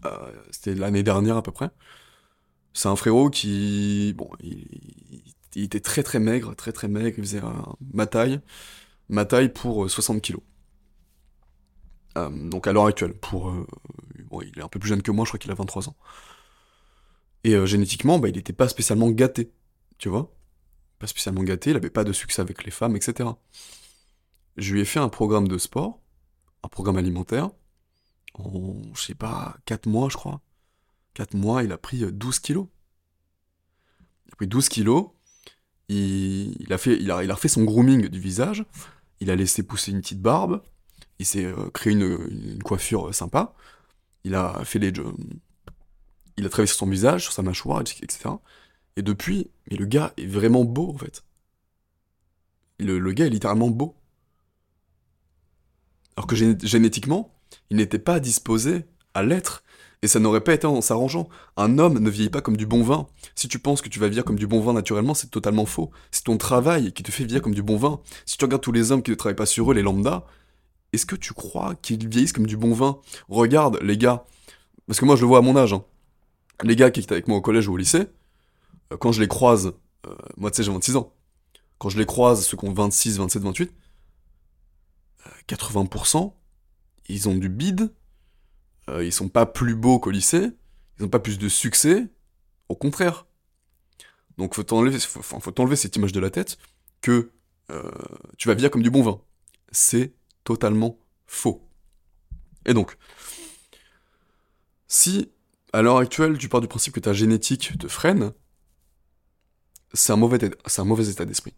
Euh, 0.05 0.31
c'était 0.51 0.75
l'année 0.75 1.03
dernière 1.03 1.37
à 1.37 1.43
peu 1.43 1.51
près. 1.51 1.69
C'est 2.73 2.89
un 2.89 2.95
frérot 2.95 3.29
qui, 3.29 4.13
bon, 4.17 4.29
il, 4.41 4.65
était 5.55 5.79
très 5.79 6.03
très 6.03 6.19
maigre, 6.19 6.55
très 6.55 6.73
très 6.73 6.87
maigre, 6.89 7.15
il 7.17 7.23
faisait 7.23 7.41
ma 7.93 8.05
taille, 8.05 8.41
ma 9.07 9.23
taille 9.23 9.53
pour 9.53 9.89
60 9.89 10.17
euh, 10.17 10.19
kilos. 10.19 10.41
donc 12.49 12.67
à 12.67 12.73
l'heure 12.73 12.87
actuelle, 12.87 13.13
pour, 13.13 13.53
bon, 14.29 14.41
il 14.41 14.59
est 14.59 14.61
un 14.61 14.67
peu 14.67 14.79
plus 14.79 14.89
jeune 14.89 15.01
que 15.01 15.11
moi, 15.11 15.23
je 15.23 15.29
crois 15.29 15.39
qu'il 15.39 15.51
a 15.51 15.55
23 15.55 15.87
ans. 15.87 15.95
Et 17.45 17.65
génétiquement, 17.65 18.19
bah, 18.19 18.27
il 18.27 18.35
n'était 18.35 18.51
pas 18.51 18.67
spécialement 18.67 19.09
gâté, 19.09 19.53
tu 19.97 20.09
vois. 20.09 20.35
Pas 20.99 21.07
spécialement 21.07 21.43
gâté, 21.43 21.69
il 21.69 21.77
avait 21.77 21.89
pas 21.89 22.03
de 22.03 22.11
succès 22.11 22.41
avec 22.41 22.65
les 22.65 22.71
femmes, 22.71 22.97
etc 22.97 23.29
je 24.57 24.73
lui 24.73 24.81
ai 24.81 24.85
fait 24.85 24.99
un 24.99 25.09
programme 25.09 25.47
de 25.47 25.57
sport, 25.57 25.99
un 26.63 26.67
programme 26.67 26.97
alimentaire, 26.97 27.51
en, 28.33 28.75
je 28.93 29.01
sais 29.01 29.15
pas, 29.15 29.57
4 29.65 29.87
mois, 29.87 30.09
je 30.09 30.17
crois. 30.17 30.41
4 31.13 31.35
mois, 31.35 31.63
il 31.63 31.71
a 31.71 31.77
pris 31.77 31.99
12 32.11 32.39
kilos. 32.39 32.67
Il 34.27 34.33
a 34.33 34.35
pris 34.35 34.47
12 34.47 34.69
kilos. 34.69 35.09
Il, 35.87 36.67
a 36.71 36.77
fait, 36.77 36.97
refait 37.31 37.47
son 37.47 37.63
grooming 37.63 38.07
du 38.07 38.19
visage. 38.19 38.65
Il 39.19 39.29
a 39.29 39.35
laissé 39.35 39.63
pousser 39.63 39.91
une 39.91 40.01
petite 40.01 40.21
barbe. 40.21 40.61
Il 41.19 41.25
s'est 41.25 41.53
créé 41.73 41.93
une, 41.93 42.61
coiffure 42.63 43.13
sympa. 43.13 43.53
Il 44.23 44.35
a 44.35 44.65
fait 44.65 44.79
les. 44.79 44.91
Il 46.37 46.45
a 46.45 46.49
travaillé 46.49 46.67
sur 46.67 46.77
son 46.77 46.87
visage, 46.87 47.23
sur 47.23 47.31
sa 47.31 47.43
mâchoire, 47.43 47.81
etc. 47.81 48.29
Et 48.97 49.01
depuis, 49.01 49.49
mais 49.69 49.77
le 49.77 49.85
gars 49.85 50.13
est 50.17 50.25
vraiment 50.25 50.65
beau 50.65 50.91
en 50.93 50.97
fait. 50.97 51.23
Le 52.79 53.13
gars 53.13 53.27
est 53.27 53.29
littéralement 53.29 53.69
beau. 53.69 53.95
Alors 56.17 56.27
que 56.27 56.35
génétiquement, 56.35 57.33
il 57.69 57.77
n'était 57.77 57.99
pas 57.99 58.19
disposé 58.19 58.85
à 59.13 59.23
l'être. 59.23 59.63
Et 60.01 60.07
ça 60.07 60.19
n'aurait 60.19 60.41
pas 60.41 60.53
été 60.53 60.67
en 60.67 60.81
s'arrangeant. 60.81 61.29
Un 61.57 61.79
homme 61.79 61.97
ne 61.99 62.09
vieillit 62.09 62.29
pas 62.29 62.41
comme 62.41 62.57
du 62.57 62.65
bon 62.65 62.83
vin. 62.83 63.07
Si 63.33 63.47
tu 63.47 63.57
penses 63.57 63.81
que 63.81 63.89
tu 63.89 63.99
vas 63.99 64.07
vieillir 64.07 64.23
comme 64.23 64.37
du 64.37 64.45
bon 64.45 64.59
vin 64.61 64.73
naturellement, 64.73 65.13
c'est 65.13 65.31
totalement 65.31 65.65
faux. 65.65 65.89
C'est 66.11 66.25
ton 66.25 66.37
travail 66.37 66.93
qui 66.93 67.01
te 67.01 67.11
fait 67.11 67.23
vieillir 67.23 67.41
comme 67.41 67.55
du 67.55 67.63
bon 67.63 67.77
vin. 67.77 67.99
Si 68.25 68.37
tu 68.37 68.45
regardes 68.45 68.61
tous 68.61 68.71
les 68.71 68.91
hommes 68.91 69.01
qui 69.01 69.11
ne 69.11 69.15
travaillent 69.15 69.35
pas 69.35 69.45
sur 69.45 69.71
eux, 69.71 69.73
les 69.73 69.81
lambda, 69.81 70.25
est-ce 70.93 71.05
que 71.05 71.15
tu 71.15 71.33
crois 71.33 71.75
qu'ils 71.75 72.07
vieillissent 72.07 72.33
comme 72.33 72.45
du 72.45 72.57
bon 72.57 72.73
vin? 72.73 72.99
Regarde, 73.29 73.79
les 73.81 73.97
gars, 73.97 74.25
parce 74.87 74.99
que 74.99 75.05
moi 75.05 75.15
je 75.15 75.21
le 75.21 75.27
vois 75.27 75.39
à 75.39 75.41
mon 75.41 75.57
âge, 75.57 75.73
hein. 75.73 75.83
les 76.63 76.75
gars 76.75 76.91
qui 76.91 77.01
étaient 77.01 77.13
avec 77.13 77.27
moi 77.27 77.37
au 77.37 77.41
collège 77.41 77.67
ou 77.67 77.73
au 77.73 77.77
lycée, 77.77 78.07
euh, 78.93 78.97
quand 78.97 79.11
je 79.11 79.19
les 79.19 79.27
croise, 79.27 79.73
euh, 80.07 80.15
moi 80.37 80.51
tu 80.51 80.57
sais 80.57 80.63
j'ai 80.63 80.71
26 80.71 80.95
ans, 80.95 81.13
quand 81.79 81.89
je 81.89 81.97
les 81.97 82.05
croise, 82.05 82.45
ceux 82.45 82.57
qui 82.57 82.65
ont 82.65 82.73
26, 82.73 83.17
27, 83.17 83.43
28, 83.43 83.71
80%, 85.47 86.33
ils 87.07 87.29
ont 87.29 87.35
du 87.35 87.49
bide, 87.49 87.93
euh, 88.89 89.03
ils 89.03 89.11
sont 89.11 89.29
pas 89.29 89.45
plus 89.45 89.75
beaux 89.75 89.99
qu'au 89.99 90.11
lycée, 90.11 90.51
ils 90.97 91.05
ont 91.05 91.09
pas 91.09 91.19
plus 91.19 91.37
de 91.37 91.49
succès, 91.49 92.07
au 92.69 92.75
contraire. 92.75 93.25
Donc 94.37 94.55
faut 94.55 94.63
t'enlever, 94.63 94.99
faut, 94.99 95.51
t'enlever 95.51 95.75
cette 95.75 95.95
image 95.95 96.11
de 96.11 96.19
la 96.19 96.29
tête 96.29 96.57
que 97.01 97.31
euh, 97.71 97.91
tu 98.37 98.47
vas 98.47 98.53
vivre 98.53 98.69
comme 98.69 98.83
du 98.83 98.89
bon 98.89 99.01
vin. 99.01 99.21
C'est 99.71 100.13
totalement 100.43 100.99
faux. 101.25 101.67
Et 102.65 102.73
donc, 102.73 102.97
si 104.87 105.31
à 105.73 105.81
l'heure 105.81 105.97
actuelle 105.97 106.37
tu 106.37 106.49
pars 106.49 106.61
du 106.61 106.67
principe 106.67 106.93
que 106.93 106.99
ta 106.99 107.13
génétique 107.13 107.77
te 107.77 107.87
freine, 107.87 108.33
c'est 109.93 110.11
un 110.11 110.17
mauvais, 110.17 110.39
c'est 110.65 110.81
un 110.81 110.85
mauvais 110.85 111.09
état 111.09 111.25
d'esprit. 111.25 111.53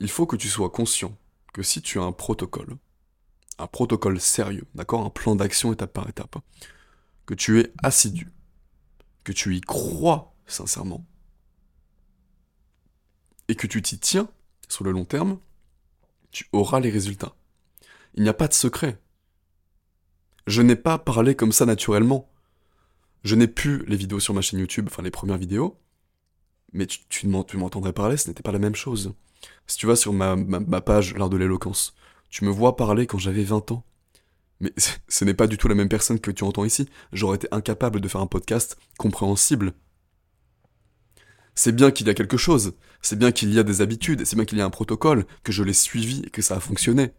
Il 0.00 0.08
faut 0.08 0.26
que 0.26 0.36
tu 0.36 0.48
sois 0.48 0.70
conscient 0.70 1.16
si 1.62 1.82
tu 1.82 1.98
as 1.98 2.02
un 2.02 2.12
protocole, 2.12 2.76
un 3.58 3.66
protocole 3.66 4.20
sérieux, 4.20 4.66
d'accord, 4.74 5.04
un 5.04 5.10
plan 5.10 5.36
d'action 5.36 5.72
étape 5.72 5.92
par 5.92 6.08
étape, 6.08 6.36
que 7.26 7.34
tu 7.34 7.60
es 7.60 7.72
assidu, 7.82 8.32
que 9.24 9.32
tu 9.32 9.56
y 9.56 9.60
crois 9.60 10.34
sincèrement, 10.46 11.06
et 13.48 13.54
que 13.54 13.66
tu 13.66 13.82
t'y 13.82 13.98
tiens 13.98 14.28
sur 14.68 14.84
le 14.84 14.92
long 14.92 15.04
terme, 15.04 15.38
tu 16.30 16.46
auras 16.52 16.80
les 16.80 16.90
résultats. 16.90 17.34
Il 18.14 18.22
n'y 18.22 18.28
a 18.28 18.34
pas 18.34 18.48
de 18.48 18.54
secret. 18.54 19.00
Je 20.46 20.62
n'ai 20.62 20.76
pas 20.76 20.98
parlé 20.98 21.34
comme 21.34 21.52
ça 21.52 21.66
naturellement. 21.66 22.30
Je 23.24 23.34
n'ai 23.34 23.48
plus 23.48 23.84
les 23.86 23.96
vidéos 23.96 24.20
sur 24.20 24.34
ma 24.34 24.40
chaîne 24.40 24.60
YouTube, 24.60 24.88
enfin 24.90 25.02
les 25.02 25.10
premières 25.10 25.38
vidéos, 25.38 25.78
mais 26.72 26.86
tu 26.86 27.26
m'entendrais 27.26 27.92
parler, 27.92 28.16
ce 28.16 28.28
n'était 28.28 28.42
pas 28.42 28.52
la 28.52 28.58
même 28.58 28.74
chose. 28.74 29.14
Si 29.66 29.76
tu 29.76 29.86
vas 29.86 29.96
sur 29.96 30.12
ma, 30.12 30.36
page 30.80 31.14
L'art 31.14 31.28
de 31.28 31.36
l'éloquence, 31.36 31.94
tu 32.30 32.44
me 32.44 32.50
vois 32.50 32.76
parler 32.76 33.06
quand 33.06 33.18
j'avais 33.18 33.44
20 33.44 33.72
ans. 33.72 33.84
Mais 34.60 34.72
ce 35.08 35.24
n'est 35.24 35.34
pas 35.34 35.46
du 35.46 35.58
tout 35.58 35.68
la 35.68 35.74
même 35.74 35.88
personne 35.88 36.20
que 36.20 36.30
tu 36.30 36.44
entends 36.44 36.64
ici. 36.64 36.88
J'aurais 37.12 37.36
été 37.36 37.48
incapable 37.50 38.00
de 38.00 38.08
faire 38.08 38.20
un 38.20 38.26
podcast 38.26 38.78
compréhensible. 38.98 39.72
C'est 41.54 41.74
bien 41.74 41.90
qu'il 41.90 42.06
y 42.06 42.10
a 42.10 42.14
quelque 42.14 42.36
chose, 42.36 42.74
c'est 43.02 43.18
bien 43.18 43.32
qu'il 43.32 43.52
y 43.52 43.58
a 43.58 43.64
des 43.64 43.80
habitudes, 43.80 44.24
c'est 44.24 44.36
bien 44.36 44.44
qu'il 44.44 44.58
y 44.58 44.60
a 44.60 44.64
un 44.64 44.70
protocole, 44.70 45.26
que 45.42 45.50
je 45.50 45.64
l'ai 45.64 45.72
suivi 45.72 46.22
et 46.24 46.30
que 46.30 46.40
ça 46.40 46.54
a 46.54 46.60
fonctionné. 46.60 47.10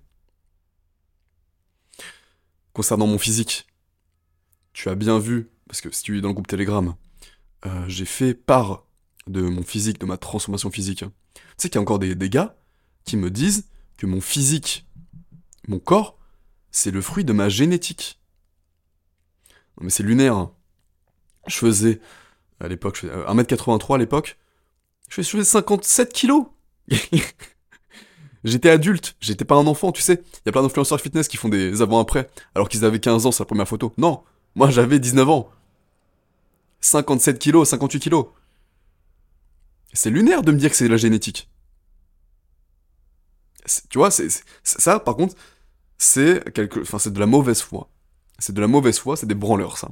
Concernant 2.71 3.05
mon 3.05 3.17
physique, 3.17 3.67
tu 4.71 4.87
as 4.87 4.95
bien 4.95 5.19
vu, 5.19 5.49
parce 5.67 5.81
que 5.81 5.91
si 5.91 6.03
tu 6.03 6.17
es 6.17 6.21
dans 6.21 6.29
le 6.29 6.33
groupe 6.33 6.47
Telegram, 6.47 6.95
euh, 7.65 7.83
j'ai 7.89 8.05
fait 8.05 8.33
part 8.33 8.85
de 9.29 9.41
mon 9.41 9.63
physique, 9.63 9.99
de 9.99 10.05
ma 10.05 10.17
transformation 10.17 10.71
physique. 10.71 11.05
Tu 11.33 11.41
sais 11.57 11.69
qu'il 11.69 11.75
y 11.75 11.77
a 11.77 11.81
encore 11.81 11.99
des, 11.99 12.15
gars 12.29 12.57
qui 13.05 13.15
me 13.15 13.29
disent 13.29 13.65
que 13.97 14.05
mon 14.05 14.21
physique, 14.21 14.87
mon 15.67 15.79
corps, 15.79 16.17
c'est 16.71 16.91
le 16.91 17.01
fruit 17.01 17.23
de 17.23 17.33
ma 17.33 17.47
génétique. 17.47 18.19
Non 19.77 19.85
mais 19.85 19.89
c'est 19.89 20.03
lunaire. 20.03 20.35
Hein. 20.35 20.51
Je 21.47 21.55
faisais, 21.55 22.01
à 22.59 22.67
l'époque, 22.67 23.03
1m83 23.03 23.91
euh, 23.91 23.95
à 23.95 23.97
l'époque, 23.97 24.37
je 25.09 25.21
faisais 25.21 25.43
57 25.43 26.11
kilos 26.11 26.45
J'étais 28.45 28.69
adulte, 28.69 29.17
j'étais 29.19 29.43
pas 29.43 29.55
un 29.55 29.67
enfant, 29.67 29.91
tu 29.91 30.01
sais. 30.01 30.23
Il 30.33 30.41
y 30.45 30.49
a 30.49 30.51
plein 30.53 30.61
d'influenceurs 30.61 31.01
fitness 31.01 31.27
qui 31.27 31.35
font 31.35 31.49
des 31.49 31.81
avant-après, 31.81 32.29
alors 32.55 32.69
qu'ils 32.69 32.85
avaient 32.85 32.99
15 32.99 33.25
ans, 33.25 33.31
c'est 33.31 33.41
la 33.41 33.45
première 33.45 33.67
photo. 33.67 33.93
Non, 33.97 34.23
moi 34.55 34.69
j'avais 34.69 34.97
19 34.97 35.29
ans. 35.29 35.49
57 36.79 37.37
kilos, 37.37 37.67
58 37.67 37.99
kilos. 37.99 38.27
C'est 39.93 40.09
lunaire 40.09 40.43
de 40.43 40.51
me 40.51 40.57
dire 40.57 40.69
que 40.69 40.75
c'est 40.75 40.85
de 40.85 40.91
la 40.91 40.97
génétique. 40.97 41.49
Tu 43.89 43.97
vois, 43.97 44.09
ça, 44.63 44.99
par 44.99 45.15
contre, 45.15 45.35
c'est 45.97 46.43
de 46.55 47.19
la 47.19 47.25
mauvaise 47.25 47.61
foi. 47.61 47.89
C'est 48.39 48.53
de 48.53 48.61
la 48.61 48.67
mauvaise 48.67 48.99
foi, 48.99 49.17
c'est 49.17 49.25
des 49.25 49.35
branleurs, 49.35 49.77
ça. 49.77 49.89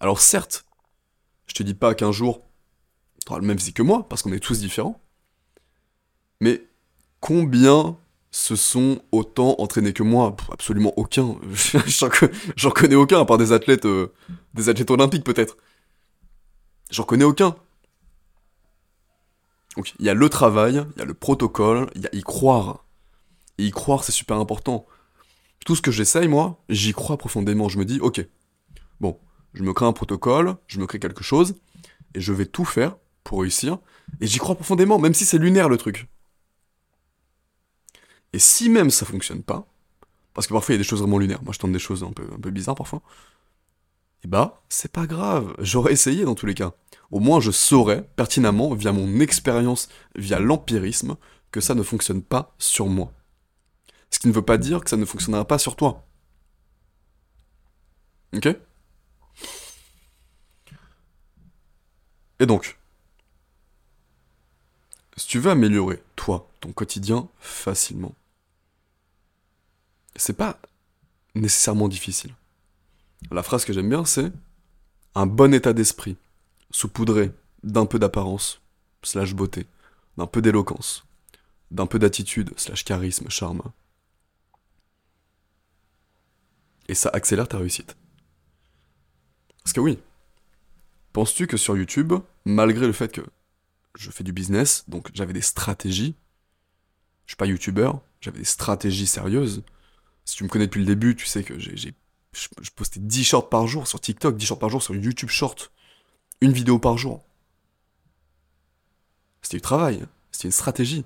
Alors 0.00 0.20
certes, 0.20 0.64
je 1.46 1.54
te 1.54 1.62
dis 1.62 1.74
pas 1.74 1.94
qu'un 1.94 2.12
jour, 2.12 2.42
tu 3.24 3.30
auras 3.30 3.40
le 3.40 3.46
même 3.46 3.58
physique 3.58 3.76
que 3.76 3.82
moi, 3.82 4.08
parce 4.08 4.22
qu'on 4.22 4.32
est 4.32 4.40
tous 4.40 4.60
différents. 4.60 5.00
Mais 6.40 6.62
combien 7.20 7.96
se 8.30 8.56
sont 8.56 9.00
autant 9.10 9.56
entraînés 9.58 9.92
que 9.92 10.02
moi? 10.02 10.36
Absolument 10.52 10.92
aucun. 10.96 11.36
J'en 12.56 12.70
connais 12.70 12.94
aucun, 12.94 13.20
à 13.20 13.24
part 13.24 13.38
des 13.38 13.52
athlètes, 13.52 13.86
euh, 13.86 14.12
des 14.54 14.68
athlètes 14.68 14.90
olympiques 14.90 15.24
peut-être. 15.24 15.56
J'en 16.90 17.04
connais 17.04 17.24
aucun. 17.24 17.56
Donc 19.78 19.94
il 20.00 20.06
y 20.06 20.08
a 20.08 20.14
le 20.14 20.28
travail, 20.28 20.84
il 20.96 20.98
y 20.98 21.02
a 21.02 21.04
le 21.04 21.14
protocole, 21.14 21.88
il 21.94 22.02
y 22.02 22.06
a 22.06 22.10
y 22.12 22.22
croire. 22.22 22.84
Et 23.58 23.64
y 23.64 23.70
croire, 23.70 24.02
c'est 24.02 24.10
super 24.10 24.36
important. 24.36 24.86
Tout 25.64 25.76
ce 25.76 25.82
que 25.82 25.92
j'essaye, 25.92 26.26
moi, 26.26 26.60
j'y 26.68 26.92
crois 26.92 27.16
profondément. 27.16 27.68
Je 27.68 27.78
me 27.78 27.84
dis, 27.84 28.00
ok, 28.00 28.26
bon, 28.98 29.20
je 29.54 29.62
me 29.62 29.72
crée 29.72 29.86
un 29.86 29.92
protocole, 29.92 30.56
je 30.66 30.80
me 30.80 30.86
crée 30.88 30.98
quelque 30.98 31.22
chose, 31.22 31.54
et 32.14 32.20
je 32.20 32.32
vais 32.32 32.46
tout 32.46 32.64
faire 32.64 32.96
pour 33.22 33.42
réussir. 33.42 33.78
Et 34.20 34.26
j'y 34.26 34.38
crois 34.38 34.56
profondément, 34.56 34.98
même 34.98 35.14
si 35.14 35.24
c'est 35.24 35.38
lunaire 35.38 35.68
le 35.68 35.76
truc. 35.76 36.08
Et 38.32 38.40
si 38.40 38.70
même 38.70 38.90
ça 38.90 39.06
fonctionne 39.06 39.44
pas, 39.44 39.64
parce 40.34 40.48
que 40.48 40.54
parfois 40.54 40.72
il 40.72 40.78
y 40.78 40.80
a 40.80 40.82
des 40.82 40.88
choses 40.88 41.02
vraiment 41.02 41.18
lunaires, 41.18 41.44
moi 41.44 41.52
je 41.52 41.60
tente 41.60 41.70
des 41.70 41.78
choses 41.78 42.02
un 42.02 42.10
peu, 42.10 42.50
bizarres 42.50 42.74
parfois, 42.74 43.00
eh 44.24 44.28
bah, 44.28 44.60
c'est 44.68 44.92
pas 44.92 45.06
grave, 45.06 45.54
j'aurais 45.58 45.92
essayé 45.92 46.24
dans 46.24 46.34
tous 46.34 46.46
les 46.46 46.54
cas 46.54 46.72
au 47.10 47.20
moins 47.20 47.40
je 47.40 47.50
saurais 47.50 48.02
pertinemment, 48.16 48.74
via 48.74 48.92
mon 48.92 49.20
expérience, 49.20 49.88
via 50.14 50.38
l'empirisme, 50.38 51.16
que 51.50 51.60
ça 51.60 51.74
ne 51.74 51.82
fonctionne 51.82 52.22
pas 52.22 52.54
sur 52.58 52.86
moi. 52.86 53.12
Ce 54.10 54.18
qui 54.18 54.28
ne 54.28 54.32
veut 54.32 54.44
pas 54.44 54.58
dire 54.58 54.82
que 54.82 54.90
ça 54.90 54.96
ne 54.96 55.04
fonctionnera 55.04 55.46
pas 55.46 55.58
sur 55.58 55.76
toi. 55.76 56.06
Ok? 58.34 58.48
Et 62.40 62.46
donc, 62.46 62.78
si 65.16 65.26
tu 65.26 65.38
veux 65.38 65.50
améliorer, 65.50 66.02
toi, 66.14 66.48
ton 66.60 66.72
quotidien 66.72 67.28
facilement, 67.38 68.14
c'est 70.14 70.36
pas 70.36 70.60
nécessairement 71.34 71.88
difficile. 71.88 72.34
La 73.30 73.42
phrase 73.42 73.64
que 73.64 73.72
j'aime 73.72 73.88
bien, 73.88 74.04
c'est 74.04 74.32
un 75.14 75.26
bon 75.26 75.52
état 75.52 75.72
d'esprit 75.72 76.16
saupoudré 76.70 77.32
d'un 77.62 77.86
peu 77.86 77.98
d'apparence, 77.98 78.60
slash 79.02 79.34
beauté, 79.34 79.66
d'un 80.16 80.26
peu 80.26 80.42
d'éloquence, 80.42 81.04
d'un 81.70 81.86
peu 81.86 81.98
d'attitude, 81.98 82.52
slash 82.56 82.84
charisme, 82.84 83.28
charme. 83.28 83.62
Et 86.88 86.94
ça 86.94 87.10
accélère 87.12 87.48
ta 87.48 87.58
réussite. 87.58 87.96
Parce 89.62 89.72
que 89.72 89.80
oui, 89.80 89.98
penses-tu 91.12 91.46
que 91.46 91.56
sur 91.56 91.76
YouTube, 91.76 92.14
malgré 92.44 92.86
le 92.86 92.92
fait 92.92 93.12
que 93.12 93.22
je 93.98 94.10
fais 94.10 94.24
du 94.24 94.32
business, 94.32 94.84
donc 94.88 95.10
j'avais 95.12 95.32
des 95.32 95.42
stratégies, 95.42 96.14
je 97.26 97.32
suis 97.32 97.36
pas 97.36 97.46
youtubeur, 97.46 98.00
j'avais 98.20 98.38
des 98.38 98.44
stratégies 98.44 99.06
sérieuses. 99.06 99.62
Si 100.24 100.36
tu 100.36 100.44
me 100.44 100.48
connais 100.48 100.66
depuis 100.66 100.80
le 100.80 100.86
début, 100.86 101.14
tu 101.14 101.26
sais 101.26 101.44
que 101.44 101.58
j'ai, 101.58 101.94
je 102.60 102.70
postais 102.70 103.00
10 103.00 103.24
shorts 103.24 103.48
par 103.48 103.66
jour 103.66 103.86
sur 103.86 104.00
TikTok, 104.00 104.36
10 104.36 104.46
shorts 104.46 104.58
par 104.58 104.68
jour 104.68 104.82
sur 104.82 104.94
YouTube 104.94 105.30
Short 105.30 105.72
une 106.40 106.52
vidéo 106.52 106.78
par 106.78 106.96
jour. 106.96 107.24
C'était 109.42 109.56
du 109.56 109.62
travail, 109.62 110.04
c'était 110.30 110.48
une 110.48 110.52
stratégie 110.52 111.04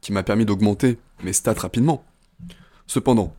qui 0.00 0.12
m'a 0.12 0.22
permis 0.22 0.44
d'augmenter 0.44 0.98
mes 1.22 1.32
stats 1.32 1.54
rapidement. 1.54 2.04
Cependant, 2.86 3.34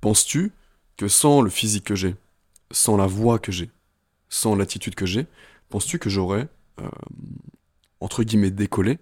Penses-tu 0.00 0.52
que 0.96 1.08
sans 1.08 1.40
le 1.40 1.50
physique 1.50 1.82
que 1.82 1.96
j'ai, 1.96 2.14
sans 2.70 2.96
la 2.96 3.08
voix 3.08 3.40
que 3.40 3.50
j'ai, 3.50 3.70
sans 4.28 4.54
l'attitude 4.54 4.94
que 4.94 5.04
j'ai, 5.04 5.26
penses-tu 5.68 5.98
que 5.98 6.08
j'aurais, 6.08 6.48
euh, 6.80 6.88
entre 7.98 8.22
guillemets, 8.22 8.52
décollé 8.52 9.00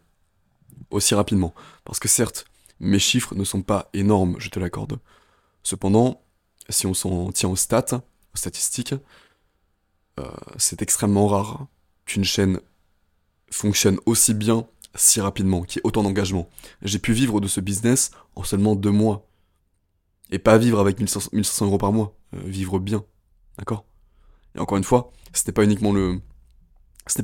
aussi 0.88 1.14
rapidement? 1.14 1.54
Parce 1.84 1.98
que 1.98 2.08
certes, 2.08 2.46
mes 2.80 2.98
chiffres 2.98 3.34
ne 3.34 3.44
sont 3.44 3.60
pas 3.60 3.90
énormes, 3.92 4.36
je 4.38 4.48
te 4.48 4.58
l'accorde. 4.58 4.98
Cependant, 5.62 6.22
si 6.68 6.86
on 6.86 6.94
s'en 6.94 7.32
tient 7.32 7.48
aux 7.48 7.56
stats, 7.56 8.02
aux 8.34 8.36
statistiques, 8.36 8.94
euh, 10.20 10.30
c'est 10.56 10.82
extrêmement 10.82 11.26
rare 11.26 11.66
qu'une 12.06 12.24
chaîne 12.24 12.60
fonctionne 13.50 13.98
aussi 14.06 14.34
bien 14.34 14.66
si 14.96 15.20
rapidement, 15.20 15.62
qu'il 15.62 15.78
y 15.78 15.80
ait 15.80 15.86
autant 15.86 16.02
d'engagement. 16.02 16.48
J'ai 16.82 16.98
pu 16.98 17.12
vivre 17.12 17.40
de 17.40 17.48
ce 17.48 17.60
business 17.60 18.12
en 18.36 18.44
seulement 18.44 18.76
deux 18.76 18.90
mois. 18.90 19.26
Et 20.30 20.38
pas 20.38 20.56
vivre 20.56 20.80
avec 20.80 20.98
1500, 20.98 21.66
euros 21.66 21.78
par 21.78 21.92
mois, 21.92 22.16
euh, 22.34 22.40
vivre 22.44 22.78
bien. 22.78 23.04
D'accord? 23.58 23.84
Et 24.54 24.60
encore 24.60 24.78
une 24.78 24.84
fois, 24.84 25.12
n'est 25.46 25.52
pas 25.52 25.64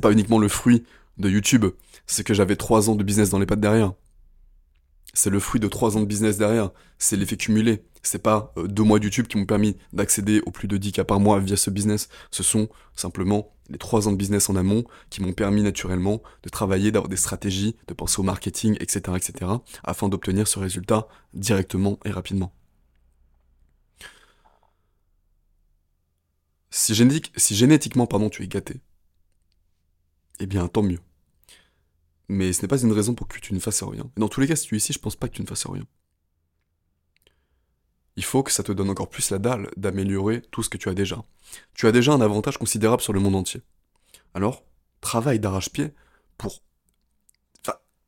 pas 0.01 0.11
uniquement 0.11 0.37
le 0.37 0.47
fruit 0.47 0.83
de 1.17 1.29
YouTube, 1.29 1.65
c'est 2.07 2.23
que 2.23 2.33
j'avais 2.33 2.55
trois 2.55 2.89
ans 2.89 2.95
de 2.95 3.03
business 3.03 3.29
dans 3.29 3.39
les 3.39 3.45
pattes 3.45 3.59
derrière. 3.59 3.93
C'est 5.13 5.29
le 5.29 5.39
fruit 5.39 5.59
de 5.59 5.67
trois 5.67 5.97
ans 5.97 6.01
de 6.01 6.05
business 6.05 6.37
derrière. 6.37 6.71
C'est 6.97 7.17
l'effet 7.17 7.37
cumulé. 7.37 7.83
C'est 8.03 8.21
pas 8.21 8.53
euh, 8.57 8.67
deux 8.67 8.83
mois 8.83 8.99
YouTube 8.99 9.27
qui 9.27 9.37
m'ont 9.37 9.45
permis 9.45 9.77
d'accéder 9.93 10.41
aux 10.45 10.51
plus 10.51 10.67
de 10.67 10.77
10 10.77 10.91
cas 10.93 11.03
par 11.03 11.19
mois 11.19 11.39
via 11.39 11.57
ce 11.57 11.69
business. 11.69 12.09
Ce 12.31 12.43
sont 12.43 12.69
simplement 12.95 13.53
les 13.69 13.77
trois 13.77 14.07
ans 14.07 14.11
de 14.11 14.17
business 14.17 14.49
en 14.49 14.55
amont 14.55 14.83
qui 15.09 15.21
m'ont 15.21 15.33
permis 15.33 15.61
naturellement 15.63 16.21
de 16.43 16.49
travailler, 16.49 16.91
d'avoir 16.91 17.09
des 17.09 17.17
stratégies, 17.17 17.75
de 17.87 17.93
penser 17.93 18.19
au 18.19 18.23
marketing, 18.23 18.75
etc., 18.79 19.15
etc., 19.15 19.51
afin 19.83 20.09
d'obtenir 20.09 20.47
ce 20.47 20.59
résultat 20.59 21.07
directement 21.33 21.99
et 22.05 22.11
rapidement. 22.11 22.53
Si, 26.69 26.95
si 27.35 27.55
génétiquement 27.55 28.07
pardon, 28.07 28.29
tu 28.29 28.43
es 28.43 28.47
gâté, 28.47 28.81
eh 30.39 30.45
bien 30.47 30.67
tant 30.67 30.81
mieux. 30.81 30.99
Mais 32.31 32.53
ce 32.53 32.61
n'est 32.61 32.69
pas 32.69 32.81
une 32.81 32.93
raison 32.93 33.13
pour 33.13 33.27
que 33.27 33.37
tu 33.39 33.53
ne 33.53 33.59
fasses 33.59 33.83
rien. 33.83 34.09
dans 34.15 34.29
tous 34.29 34.39
les 34.39 34.47
cas, 34.47 34.55
si 34.55 34.65
tu 34.65 34.75
es 34.75 34.77
ici, 34.77 34.93
je 34.93 34.99
pense 34.99 35.17
pas 35.17 35.27
que 35.27 35.33
tu 35.33 35.41
ne 35.41 35.47
fasses 35.47 35.65
rien. 35.65 35.85
Il 38.15 38.23
faut 38.23 38.41
que 38.41 38.53
ça 38.53 38.63
te 38.63 38.71
donne 38.71 38.89
encore 38.89 39.09
plus 39.09 39.31
la 39.31 39.37
dalle 39.37 39.69
d'améliorer 39.75 40.41
tout 40.49 40.63
ce 40.63 40.69
que 40.69 40.77
tu 40.77 40.87
as 40.87 40.93
déjà. 40.93 41.25
Tu 41.73 41.87
as 41.87 41.91
déjà 41.91 42.13
un 42.13 42.21
avantage 42.21 42.57
considérable 42.57 43.01
sur 43.01 43.11
le 43.11 43.19
monde 43.19 43.35
entier. 43.35 43.63
Alors, 44.33 44.63
travaille 45.01 45.41
d'arrache-pied 45.41 45.93
pour 46.37 46.63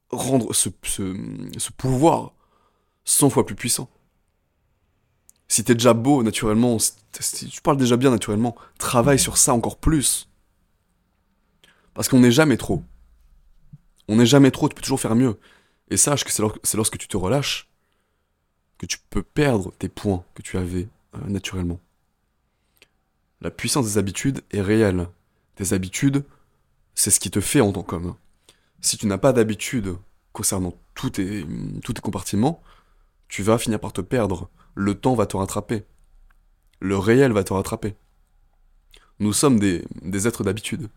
rendre 0.10 0.53
ce, 0.53 0.70
ce, 0.84 1.72
pouvoir 1.75 2.34
100 3.03 3.30
fois 3.30 3.46
plus 3.46 3.56
puissant. 3.56 3.89
Si 5.50 5.65
t'es 5.65 5.74
déjà 5.74 5.94
beau 5.94 6.24
naturellement, 6.24 6.77
si 6.80 7.50
tu 7.50 7.62
parles 7.62 7.75
déjà 7.75 7.98
bien 7.98 8.12
naturellement, 8.12 8.56
travaille 8.77 9.20
sur 9.20 9.38
ça 9.38 9.53
encore 9.53 9.80
plus. 9.80 10.30
Parce 11.94 12.08
qu'on 12.08 12.20
n'est 12.20 12.32
jamais 12.32 12.56
trop. 12.56 12.86
On 14.08 14.16
n'est 14.16 14.26
jamais 14.26 14.52
trop, 14.52 14.70
tu 14.70 14.76
peux 14.76 14.82
toujours 14.82 15.00
faire 15.00 15.16
mieux. 15.16 15.38
Et 15.90 15.98
sache 15.98 16.24
que 16.24 16.32
c'est 16.32 16.78
lorsque 16.78 16.98
tu 16.98 17.08
te 17.08 17.18
relâches 17.18 17.70
que 18.78 18.86
tu 18.86 18.98
peux 19.10 19.24
perdre 19.24 19.72
tes 19.80 19.88
points 19.88 20.26
que 20.34 20.42
tu 20.42 20.58
avais 20.58 20.90
euh, 21.16 21.28
naturellement. 21.28 21.80
La 23.40 23.52
puissance 23.52 23.86
des 23.86 23.98
habitudes 23.98 24.42
est 24.52 24.62
réelle. 24.62 25.08
Tes 25.56 25.74
habitudes, 25.74 26.26
c'est 26.96 27.12
ce 27.12 27.20
qui 27.20 27.32
te 27.32 27.40
fait 27.40 27.62
en 27.62 27.72
tant 27.72 27.84
qu'homme. 27.84 28.16
Si 28.82 28.98
tu 28.98 29.08
n'as 29.08 29.18
pas 29.18 29.34
d'habitude 29.34 29.96
concernant 30.34 30.74
tous 30.96 31.12
tes, 31.12 31.46
tous 31.84 31.94
tes 31.94 32.02
compartiments, 32.02 32.62
tu 33.28 33.44
vas 33.44 33.58
finir 33.58 33.80
par 33.80 33.94
te 33.94 34.02
perdre. 34.02 34.50
Le 34.76 34.96
temps 34.96 35.16
va 35.16 35.26
te 35.26 35.38
rattraper. 35.38 35.86
Le 36.80 36.98
réel 36.98 37.32
va 37.32 37.44
te 37.44 37.54
rattraper. 37.54 37.96
Nous 39.20 39.32
sommes 39.34 39.60
des, 39.60 39.86
des 40.02 40.28
êtres 40.28 40.44
d'habitude. 40.44 40.90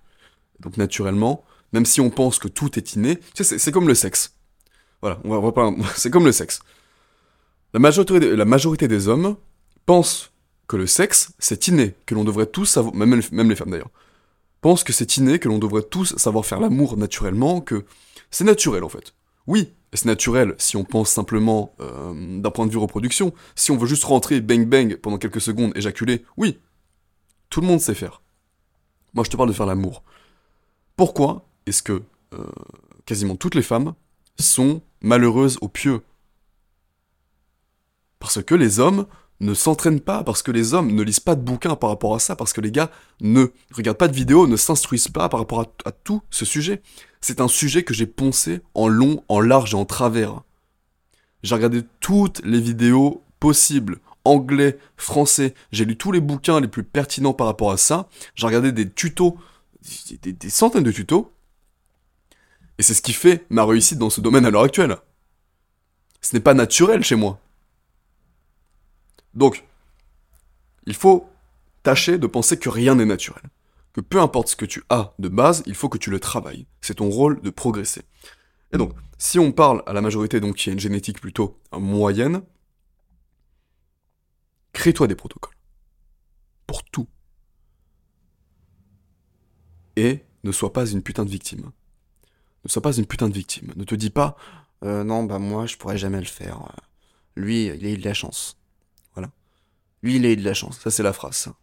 Donc 0.61 0.77
naturellement, 0.77 1.45
même 1.77 1.85
si 1.85 2.01
on 2.01 2.09
pense 2.09 2.39
que 2.39 2.49
tout 2.49 2.79
est 2.79 2.95
inné, 2.95 3.19
c'est 3.35 3.71
comme 3.71 3.87
le 3.87 3.95
sexe. 3.95 4.35
Voilà, 5.03 5.21
on 5.25 5.39
va, 5.39 5.53
pas, 5.53 5.71
c'est 5.95 6.09
comme 6.11 6.25
le 6.25 6.33
sexe. 6.33 6.61
La 7.75 7.81
majorité, 7.81 8.89
des 8.89 9.09
hommes 9.09 9.37
pensent 9.85 10.33
que 10.69 10.79
le 10.79 10.87
sexe, 10.87 11.35
c'est 11.39 11.69
inné, 11.69 11.95
que 12.07 12.15
l'on 12.15 12.25
devrait 12.25 12.47
tous 12.47 12.65
savoir, 12.65 12.95
même, 12.95 13.21
même 13.31 13.51
les 13.51 13.57
femmes 13.57 13.73
d'ailleurs, 13.73 13.91
pensent 14.63 14.85
que 14.85 14.95
c'est 14.95 15.19
inné, 15.19 15.39
que 15.39 15.49
l'on 15.49 15.59
devrait 15.59 15.83
tous 15.83 16.17
savoir 16.17 16.47
faire 16.47 16.61
l'amour 16.61 16.97
naturellement, 16.97 17.61
que 17.61 17.85
c'est 18.31 18.45
naturel 18.45 18.83
en 18.83 18.89
fait. 18.89 19.13
Oui, 19.47 19.75
c'est 19.93 20.07
naturel 20.07 20.55
si 20.57 20.79
on 20.79 20.85
pense 20.85 21.11
simplement 21.11 21.75
euh, 21.81 22.41
d'un 22.41 22.51
point 22.51 22.65
de 22.67 22.73
vue 22.73 22.79
reproduction. 22.79 23.35
Si 23.55 23.71
on 23.71 23.77
veut 23.77 23.87
juste 23.87 24.05
rentrer, 24.05 24.41
bang 24.41 24.67
bang, 24.67 24.97
pendant 24.97 25.19
quelques 25.19 25.43
secondes, 25.43 25.77
éjaculer, 25.77 26.25
oui, 26.39 26.59
tout 27.51 27.61
le 27.61 27.67
monde 27.67 27.81
sait 27.81 27.95
faire. 27.95 28.23
Moi 29.13 29.25
je 29.25 29.31
te 29.31 29.37
parle 29.37 29.51
de 29.51 29.55
faire 29.55 29.67
l'amour. 29.67 30.03
Pourquoi? 30.97 31.46
Est-ce 31.67 31.83
que 31.83 32.03
euh, 32.35 32.45
quasiment 33.05 33.37
toutes 33.37 33.55
les 33.55 33.63
femmes 33.63 33.95
sont 34.39 34.83
malheureuses 35.01 35.59
au 35.61 35.69
pieu 35.69 36.03
Parce 38.19 38.43
que 38.43 38.55
les 38.55 38.81
hommes 38.81 39.07
ne 39.41 39.55
s'entraînent 39.55 40.01
pas, 40.01 40.25
parce 40.25 40.43
que 40.43 40.51
les 40.51 40.75
hommes 40.75 40.93
ne 40.93 41.03
lisent 41.03 41.21
pas 41.21 41.35
de 41.35 41.43
bouquins 41.43 41.77
par 41.77 41.91
rapport 41.91 42.15
à 42.15 42.19
ça, 42.19 42.37
parce 42.37 42.53
que 42.53 42.61
les 42.61 42.71
gars 42.71 42.91
ne 43.21 43.47
regardent 43.73 43.99
pas 43.99 44.09
de 44.09 44.15
vidéos, 44.15 44.47
ne 44.47 44.57
s'instruisent 44.57 45.09
pas 45.09 45.29
par 45.29 45.41
rapport 45.41 45.61
à, 45.85 45.93
tout 45.93 46.23
ce 46.31 46.45
sujet. 46.45 46.83
C'est 47.21 47.41
un 47.41 47.49
sujet 47.49 47.83
que 47.83 47.93
j'ai 47.93 48.07
poncé 48.07 48.61
en 48.75 48.89
long, 48.89 49.23
en 49.29 49.41
large 49.41 49.75
et 49.75 49.77
en 49.77 49.85
travers. 49.85 50.43
J'ai 51.43 51.55
regardé 51.55 51.83
toutes 52.01 52.41
les 52.45 52.61
vidéos 52.61 53.23
possibles, 53.39 53.99
anglais, 54.25 54.79
français, 54.97 55.55
j'ai 55.71 55.85
lu 55.85 55.97
tous 55.97 56.13
les 56.13 56.21
bouquins 56.21 56.61
les 56.61 56.69
plus 56.69 56.83
pertinents 56.83 57.35
par 57.35 57.47
rapport 57.47 57.71
à 57.71 57.77
ça, 57.77 58.09
j'ai 58.35 58.47
regardé 58.47 58.73
des 58.73 58.91
tutos, 58.91 59.37
des 60.23 60.51
centaines 60.51 60.83
de 60.83 60.91
tutos, 60.91 61.31
et 62.79 62.83
c'est 62.83 62.95
ce 62.95 63.03
qui 63.03 63.13
fait 63.13 63.47
ma 63.49 63.65
réussite 63.65 63.99
dans 63.99 64.11
ce 64.11 64.21
domaine 64.21 64.45
à 64.45 64.51
l'heure 64.51 64.65
actuelle. 64.65 64.97
Ce 66.21 66.35
n'est 66.35 66.41
pas 66.41 66.55
naturel 66.55 67.03
chez 67.03 67.17
moi. 67.17 67.41
Donc, 69.35 69.65
il 70.87 70.95
faut 70.95 71.29
tâcher 71.83 72.19
de 72.19 72.27
penser 72.27 72.59
que 72.59 72.69
rien 72.69 72.95
n'est 72.95 73.05
naturel. 73.05 73.45
Que 73.93 74.01
peu 74.01 74.21
importe 74.21 74.49
ce 74.49 74.57
que 74.57 74.67
tu 74.67 74.83
as 74.91 75.15
de 75.19 75.29
base, 75.29 75.63
il 75.67 75.75
faut 75.75 75.89
que 75.89 75.99
tu 75.99 76.11
le 76.11 76.21
travailles. 76.21 76.67
C'est 76.81 76.97
ton 76.97 77.09
rôle 77.09 77.41
de 77.41 77.51
progresser. 77.51 78.03
Et 78.73 78.79
donc, 78.79 78.93
si 79.19 79.39
on 79.39 79.53
parle 79.53 79.83
à 79.87 79.93
la 79.93 80.03
majorité 80.03 80.41
donc 80.41 80.57
qui 80.57 80.69
a 80.69 80.73
une 80.73 80.81
génétique 80.81 81.21
plutôt 81.21 81.59
moyenne, 81.73 82.43
crée-toi 84.73 85.07
des 85.07 85.15
protocoles. 85.15 85.55
Pour 86.67 86.85
tout. 86.85 87.07
Et 89.97 90.25
ne 90.45 90.53
sois 90.53 90.73
pas 90.73 90.87
une 90.87 91.03
putain 91.03 91.25
de 91.25 91.31
victime. 91.31 91.71
Ne 92.67 92.71
sois 92.71 92.83
pas 92.83 92.97
une 92.97 93.07
putain 93.07 93.29
de 93.29 93.35
victime. 93.35 93.73
Ne 93.77 93.85
te 93.85 93.95
dis 93.95 94.11
pas, 94.11 94.37
euh, 94.83 95.05
non, 95.05 95.23
bah 95.23 95.39
moi, 95.39 95.67
je 95.67 95.77
pourrais 95.77 95.97
jamais 95.97 96.19
le 96.19 96.27
faire. 96.27 96.73
Lui, 97.37 97.67
il 97.67 97.87
a 97.87 97.91
eu 97.91 97.97
de 97.97 98.05
la 98.05 98.13
chance. 98.13 98.59
Voilà. 99.15 99.31
Lui, 100.03 100.17
il 100.17 100.27
a 100.27 100.33
eu 100.33 100.37
de 100.37 100.43
la 100.43 100.53
chance. 100.53 100.81
Ça, 100.81 100.91
c'est 100.91 101.05
la 101.05 101.13
phrase, 101.13 101.37
ça. 101.37 101.55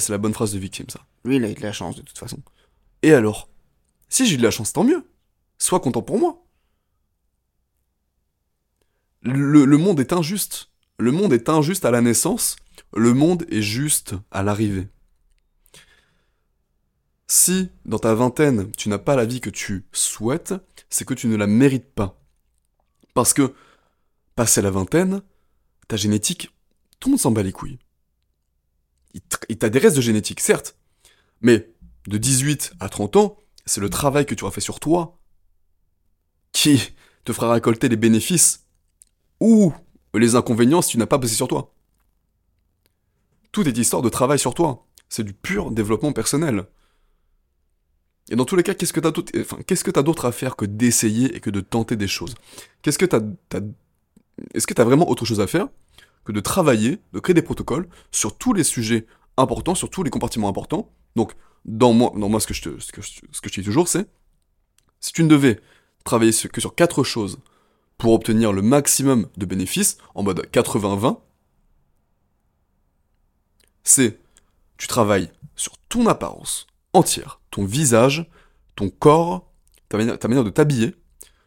C'est 0.00 0.10
la 0.10 0.18
bonne 0.18 0.34
phrase 0.34 0.52
de 0.52 0.58
victime, 0.58 0.86
ça. 0.88 1.06
Lui, 1.24 1.36
il 1.36 1.44
a 1.44 1.50
eu 1.50 1.54
de 1.54 1.60
la 1.60 1.72
chance, 1.72 1.94
de 1.94 2.02
toute 2.02 2.18
façon. 2.18 2.40
Et 3.02 3.14
alors? 3.14 3.48
Si 4.08 4.26
j'ai 4.26 4.34
eu 4.34 4.36
de 4.38 4.42
la 4.42 4.50
chance, 4.50 4.72
tant 4.72 4.82
mieux. 4.82 5.06
Sois 5.58 5.78
content 5.78 6.02
pour 6.02 6.18
moi. 6.18 6.44
Le 9.20 9.76
monde 9.78 10.00
est 10.00 10.12
injuste. 10.12 10.70
Le 10.98 11.12
monde 11.12 11.32
est 11.32 11.48
injuste 11.48 11.84
à 11.84 11.92
la 11.92 12.00
naissance. 12.00 12.56
Le 12.96 13.14
monde 13.14 13.46
est 13.48 13.62
juste 13.62 14.14
à 14.32 14.42
l'arrivée. 14.42 14.88
Si, 17.34 17.70
dans 17.86 17.98
ta 17.98 18.14
vingtaine, 18.14 18.70
tu 18.72 18.90
n'as 18.90 18.98
pas 18.98 19.16
la 19.16 19.24
vie 19.24 19.40
que 19.40 19.48
tu 19.48 19.86
souhaites, 19.90 20.52
c'est 20.90 21.06
que 21.06 21.14
tu 21.14 21.28
ne 21.28 21.36
la 21.36 21.46
mérites 21.46 21.90
pas. 21.94 22.20
Parce 23.14 23.32
que, 23.32 23.54
passé 24.34 24.60
la 24.60 24.70
vingtaine, 24.70 25.22
ta 25.88 25.96
génétique, 25.96 26.50
tout 27.00 27.08
le 27.08 27.12
monde 27.12 27.20
s'en 27.20 27.30
bat 27.30 27.42
les 27.42 27.50
couilles. 27.50 27.78
Il 29.48 29.56
t'a 29.56 29.70
des 29.70 29.78
restes 29.78 29.96
de 29.96 30.02
génétique, 30.02 30.40
certes, 30.40 30.76
mais 31.40 31.70
de 32.06 32.18
18 32.18 32.74
à 32.80 32.90
30 32.90 33.16
ans, 33.16 33.38
c'est 33.64 33.80
le 33.80 33.88
travail 33.88 34.26
que 34.26 34.34
tu 34.34 34.44
auras 34.44 34.52
fait 34.52 34.60
sur 34.60 34.78
toi 34.78 35.18
qui 36.52 36.92
te 37.24 37.32
fera 37.32 37.54
récolter 37.54 37.88
les 37.88 37.96
bénéfices 37.96 38.66
ou 39.40 39.72
les 40.12 40.34
inconvénients 40.34 40.82
si 40.82 40.90
tu 40.90 40.98
n'as 40.98 41.06
pas 41.06 41.16
bossé 41.16 41.34
sur 41.34 41.48
toi. 41.48 41.72
Tout 43.52 43.66
est 43.66 43.78
histoire 43.78 44.02
de 44.02 44.10
travail 44.10 44.38
sur 44.38 44.52
toi. 44.52 44.86
C'est 45.08 45.24
du 45.24 45.32
pur 45.32 45.70
développement 45.70 46.12
personnel. 46.12 46.66
Et 48.30 48.36
dans 48.36 48.44
tous 48.44 48.56
les 48.56 48.62
cas, 48.62 48.74
qu'est-ce 48.74 48.92
que 48.92 49.00
t'as 49.00 49.10
d'autre, 49.10 49.32
enfin, 49.40 49.58
que 49.62 50.00
d'autre 50.00 50.24
à 50.24 50.32
faire 50.32 50.56
que 50.56 50.64
d'essayer 50.64 51.34
et 51.34 51.40
que 51.40 51.50
de 51.50 51.60
tenter 51.60 51.96
des 51.96 52.06
choses? 52.06 52.34
Qu'est-ce 52.82 52.98
que 52.98 53.06
t'as, 53.06 53.20
est-ce 54.54 54.66
que 54.66 54.74
t'as 54.74 54.84
vraiment 54.84 55.08
autre 55.08 55.24
chose 55.24 55.40
à 55.40 55.46
faire 55.46 55.68
que 56.24 56.32
de 56.32 56.40
travailler, 56.40 57.00
de 57.12 57.20
créer 57.20 57.34
des 57.34 57.42
protocoles 57.42 57.88
sur 58.12 58.38
tous 58.38 58.52
les 58.52 58.64
sujets 58.64 59.06
importants, 59.36 59.74
sur 59.74 59.90
tous 59.90 60.02
les 60.02 60.10
compartiments 60.10 60.48
importants? 60.48 60.90
Donc, 61.16 61.32
dans 61.64 61.92
moi, 61.92 62.12
dans 62.16 62.28
moi 62.28 62.40
ce 62.40 62.46
que 62.46 62.54
je 62.54 62.62
te, 62.62 62.78
ce 62.78 62.92
que 62.92 63.02
je, 63.02 63.20
ce 63.30 63.40
que 63.40 63.48
je 63.48 63.60
dis 63.60 63.64
toujours, 63.64 63.88
c'est 63.88 64.08
si 65.00 65.12
tu 65.12 65.24
ne 65.24 65.28
devais 65.28 65.60
travailler 66.04 66.32
que 66.32 66.60
sur 66.60 66.74
quatre 66.74 67.02
choses 67.02 67.38
pour 67.98 68.12
obtenir 68.12 68.52
le 68.52 68.62
maximum 68.62 69.28
de 69.36 69.46
bénéfices, 69.46 69.98
en 70.14 70.22
mode 70.22 70.48
80-20, 70.52 71.18
c'est 73.84 74.18
tu 74.78 74.86
travailles 74.86 75.30
sur 75.56 75.76
ton 75.88 76.06
apparence 76.06 76.66
entière, 76.92 77.40
ton 77.50 77.64
visage, 77.64 78.30
ton 78.76 78.90
corps, 78.90 79.52
ta 79.88 79.98
manière, 79.98 80.44
de 80.44 80.50
t'habiller. 80.50 80.94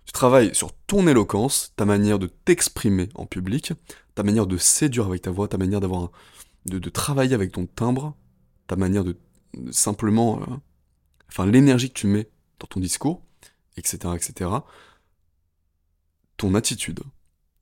Tu 0.06 0.12
travailles 0.12 0.54
sur 0.54 0.72
ton 0.72 1.08
éloquence, 1.08 1.74
ta 1.76 1.86
manière 1.86 2.20
de 2.20 2.28
t'exprimer 2.28 3.10
en 3.16 3.26
public, 3.26 3.74
ta 4.14 4.24
manière 4.24 4.46
de 4.48 4.58
séduire 4.58 5.08
avec 5.08 5.24
ta 5.24 5.32
voix, 5.32 5.48
ta 5.48 5.58
manière 5.58 5.80
d'avoir 5.80 6.12
de, 6.66 6.78
de, 6.78 6.90
travailler 6.90 7.34
avec 7.34 7.52
ton 7.52 7.66
timbre, 7.66 8.16
ta 8.68 8.76
manière 8.76 9.04
de, 9.04 9.18
simplement, 9.72 10.42
euh, 10.42 10.56
enfin 11.28 11.46
l'énergie 11.46 11.90
que 11.90 12.00
tu 12.00 12.08
mets 12.08 12.30
dans 12.60 12.68
ton 12.68 12.80
discours, 12.80 13.24
etc., 13.78 14.14
etc. 14.16 14.52
Ton 16.38 16.54
attitude, 16.54 17.02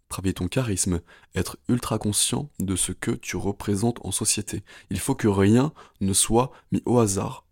travailler 0.09 0.33
ton 0.33 0.47
charisme, 0.47 1.01
être 1.35 1.57
ultra 1.69 1.97
conscient 1.97 2.49
de 2.59 2.75
ce 2.75 2.91
que 2.91 3.11
tu 3.11 3.37
représentes 3.37 3.99
en 4.05 4.11
société. 4.11 4.63
Il 4.89 4.99
faut 4.99 5.15
que 5.15 5.27
rien 5.27 5.73
ne 6.01 6.13
soit 6.13 6.51
mis 6.71 6.83
au 6.85 6.99
hasard. 6.99 7.45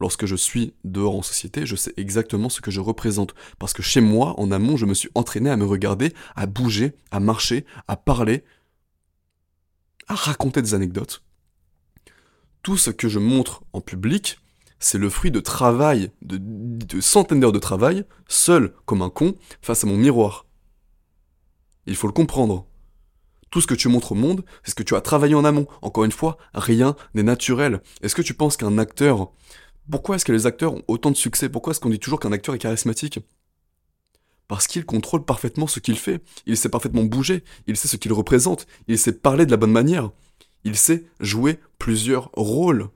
Lorsque 0.00 0.26
je 0.26 0.36
suis 0.36 0.74
dehors 0.84 1.16
en 1.16 1.22
société, 1.22 1.64
je 1.64 1.76
sais 1.76 1.94
exactement 1.96 2.48
ce 2.48 2.60
que 2.60 2.70
je 2.70 2.80
représente. 2.80 3.34
Parce 3.58 3.72
que 3.72 3.82
chez 3.82 4.00
moi, 4.00 4.38
en 4.38 4.50
amont, 4.50 4.76
je 4.76 4.86
me 4.86 4.94
suis 4.94 5.08
entraîné 5.14 5.50
à 5.50 5.56
me 5.56 5.64
regarder, 5.64 6.12
à 6.34 6.46
bouger, 6.46 6.92
à 7.10 7.20
marcher, 7.20 7.64
à 7.88 7.96
parler, 7.96 8.44
à 10.06 10.14
raconter 10.14 10.60
des 10.60 10.74
anecdotes. 10.74 11.22
Tout 12.62 12.76
ce 12.76 12.90
que 12.90 13.08
je 13.08 13.18
montre 13.18 13.62
en 13.72 13.80
public, 13.80 14.38
c'est 14.78 14.98
le 14.98 15.08
fruit 15.08 15.30
de 15.30 15.40
travail, 15.40 16.10
de, 16.22 17.00
centaines 17.00 17.40
d'heures 17.40 17.52
de 17.52 17.58
travail, 17.58 18.04
seul 18.28 18.74
comme 18.84 19.02
un 19.02 19.10
con, 19.10 19.34
face 19.62 19.84
à 19.84 19.86
mon 19.86 19.96
miroir. 19.96 20.46
Il 21.86 21.96
faut 21.96 22.06
le 22.06 22.12
comprendre. 22.12 22.66
Tout 23.50 23.60
ce 23.60 23.66
que 23.66 23.74
tu 23.74 23.88
montres 23.88 24.12
au 24.12 24.16
monde, 24.16 24.44
c'est 24.62 24.72
ce 24.72 24.74
que 24.74 24.82
tu 24.82 24.96
as 24.96 25.00
travaillé 25.00 25.34
en 25.34 25.44
amont. 25.44 25.66
Encore 25.80 26.04
une 26.04 26.12
fois, 26.12 26.36
rien 26.52 26.96
n'est 27.14 27.22
naturel. 27.22 27.80
Est-ce 28.02 28.14
que 28.14 28.22
tu 28.22 28.34
penses 28.34 28.56
qu'un 28.56 28.78
acteur... 28.78 29.32
Pourquoi 29.90 30.16
est-ce 30.16 30.24
que 30.24 30.32
les 30.32 30.46
acteurs 30.46 30.74
ont 30.74 30.82
autant 30.88 31.10
de 31.10 31.16
succès? 31.16 31.48
Pourquoi 31.48 31.70
est-ce 31.70 31.80
qu'on 31.80 31.90
dit 31.90 31.98
toujours 31.98 32.20
qu'un 32.20 32.32
acteur 32.32 32.54
est 32.54 32.58
charismatique? 32.58 33.20
Parce 34.48 34.66
qu'il 34.66 34.84
contrôle 34.84 35.24
parfaitement 35.24 35.66
ce 35.66 35.80
qu'il 35.80 35.98
fait. 35.98 36.22
Il 36.46 36.56
sait 36.56 36.68
parfaitement 36.68 37.04
bouger. 37.04 37.44
Il 37.66 37.76
sait 37.76 37.88
ce 37.88 37.96
qu'il 37.96 38.12
représente. 38.12 38.66
Il 38.88 38.98
sait 38.98 39.12
parler 39.12 39.46
de 39.46 39.50
la 39.50 39.56
bonne 39.56 39.72
manière. 39.72 40.10
Il 40.64 40.76
sait 40.76 41.06
jouer 41.20 41.60
plusieurs 41.78 42.30
rôles. 42.34 42.88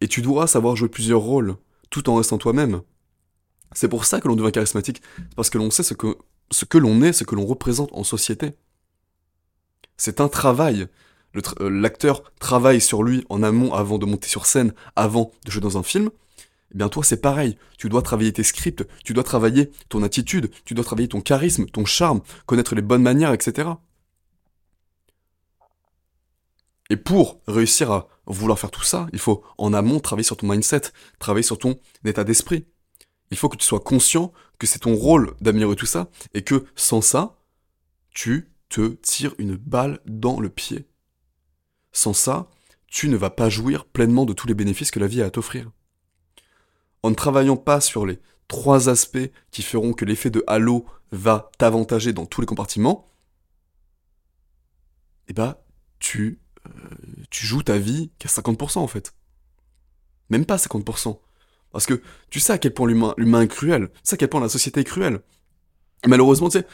Et 0.00 0.08
tu 0.08 0.22
dois 0.22 0.46
savoir 0.46 0.76
jouer 0.76 0.88
plusieurs 0.88 1.20
rôles, 1.20 1.56
tout 1.90 2.08
en 2.08 2.16
restant 2.16 2.38
toi-même. 2.38 2.80
C'est 3.72 3.88
pour 3.88 4.04
ça 4.04 4.20
que 4.20 4.28
l'on 4.28 4.36
devient 4.36 4.52
charismatique. 4.52 5.02
Parce 5.36 5.50
que 5.50 5.58
l'on 5.58 5.70
sait 5.70 5.82
ce 5.82 5.94
que 5.94 6.78
l'on 6.78 7.02
est, 7.02 7.12
ce 7.12 7.24
que 7.24 7.34
l'on 7.34 7.46
représente 7.46 7.90
en 7.92 8.04
société. 8.04 8.52
C'est 9.96 10.20
un 10.20 10.28
travail. 10.28 10.88
Euh, 11.36 11.70
l'acteur 11.70 12.24
travaille 12.40 12.80
sur 12.80 13.02
lui 13.02 13.24
en 13.28 13.42
amont 13.42 13.72
avant 13.72 13.98
de 13.98 14.06
monter 14.06 14.28
sur 14.28 14.46
scène, 14.46 14.72
avant 14.96 15.30
de 15.44 15.50
jouer 15.50 15.60
dans 15.60 15.78
un 15.78 15.82
film. 15.82 16.10
Eh 16.72 16.78
bien 16.78 16.88
toi 16.88 17.02
c'est 17.04 17.20
pareil, 17.20 17.56
tu 17.78 17.88
dois 17.88 18.02
travailler 18.02 18.32
tes 18.32 18.42
scripts, 18.42 18.86
tu 19.04 19.12
dois 19.12 19.24
travailler 19.24 19.70
ton 19.88 20.02
attitude, 20.02 20.50
tu 20.64 20.74
dois 20.74 20.84
travailler 20.84 21.08
ton 21.08 21.20
charisme, 21.20 21.66
ton 21.66 21.84
charme, 21.84 22.20
connaître 22.46 22.74
les 22.74 22.82
bonnes 22.82 23.02
manières, 23.02 23.32
etc. 23.32 23.70
Et 26.90 26.96
pour 26.96 27.40
réussir 27.46 27.90
à 27.92 28.08
vouloir 28.26 28.58
faire 28.58 28.70
tout 28.70 28.82
ça, 28.82 29.08
il 29.12 29.18
faut 29.18 29.44
en 29.58 29.72
amont 29.72 30.00
travailler 30.00 30.24
sur 30.24 30.36
ton 30.36 30.48
mindset, 30.48 30.82
travailler 31.18 31.44
sur 31.44 31.58
ton 31.58 31.78
état 32.04 32.24
d'esprit. 32.24 32.66
Il 33.30 33.36
faut 33.36 33.48
que 33.48 33.56
tu 33.56 33.64
sois 33.64 33.80
conscient 33.80 34.32
que 34.58 34.66
c'est 34.66 34.80
ton 34.80 34.94
rôle 34.94 35.34
d'améliorer 35.40 35.76
tout 35.76 35.86
ça, 35.86 36.10
et 36.34 36.42
que 36.42 36.66
sans 36.74 37.00
ça, 37.00 37.38
tu 38.10 38.50
te 38.68 38.88
tires 38.88 39.34
une 39.38 39.56
balle 39.56 40.00
dans 40.04 40.40
le 40.40 40.48
pied. 40.48 40.88
Sans 41.92 42.12
ça, 42.12 42.50
tu 42.88 43.08
ne 43.08 43.16
vas 43.16 43.30
pas 43.30 43.48
jouir 43.48 43.84
pleinement 43.84 44.26
de 44.26 44.32
tous 44.32 44.48
les 44.48 44.54
bénéfices 44.54 44.90
que 44.90 45.00
la 45.00 45.06
vie 45.06 45.22
a 45.22 45.26
à 45.26 45.30
t'offrir. 45.30 45.70
En 47.02 47.10
ne 47.10 47.14
travaillant 47.14 47.56
pas 47.56 47.80
sur 47.80 48.06
les 48.06 48.18
trois 48.48 48.88
aspects 48.88 49.30
qui 49.50 49.62
feront 49.62 49.92
que 49.92 50.04
l'effet 50.04 50.30
de 50.30 50.44
halo 50.46 50.86
va 51.12 51.50
t'avantager 51.58 52.12
dans 52.12 52.26
tous 52.26 52.40
les 52.40 52.46
compartiments, 52.46 53.08
eh 55.28 55.32
bah, 55.32 55.62
tu, 55.98 56.40
joues 57.32 57.62
ta 57.62 57.78
vie 57.78 58.10
qu'à 58.18 58.28
50% 58.28 58.78
en 58.78 58.86
fait. 58.86 59.14
Même 60.28 60.44
pas 60.44 60.56
50%. 60.56 61.18
Parce 61.72 61.86
que 61.86 62.02
tu 62.30 62.40
sais 62.40 62.52
à 62.52 62.58
quel 62.58 62.74
point 62.74 62.88
l'humain, 62.88 63.14
l'humain 63.16 63.42
est 63.42 63.48
cruel. 63.48 63.88
Tu 63.88 64.00
sais 64.02 64.14
à 64.14 64.16
quel 64.16 64.28
point 64.28 64.40
la 64.40 64.48
société 64.48 64.80
est 64.80 64.84
cruelle. 64.84 65.20
Et 66.04 66.08
malheureusement, 66.08 66.48
tu 66.48 66.58
sais, 66.58 66.66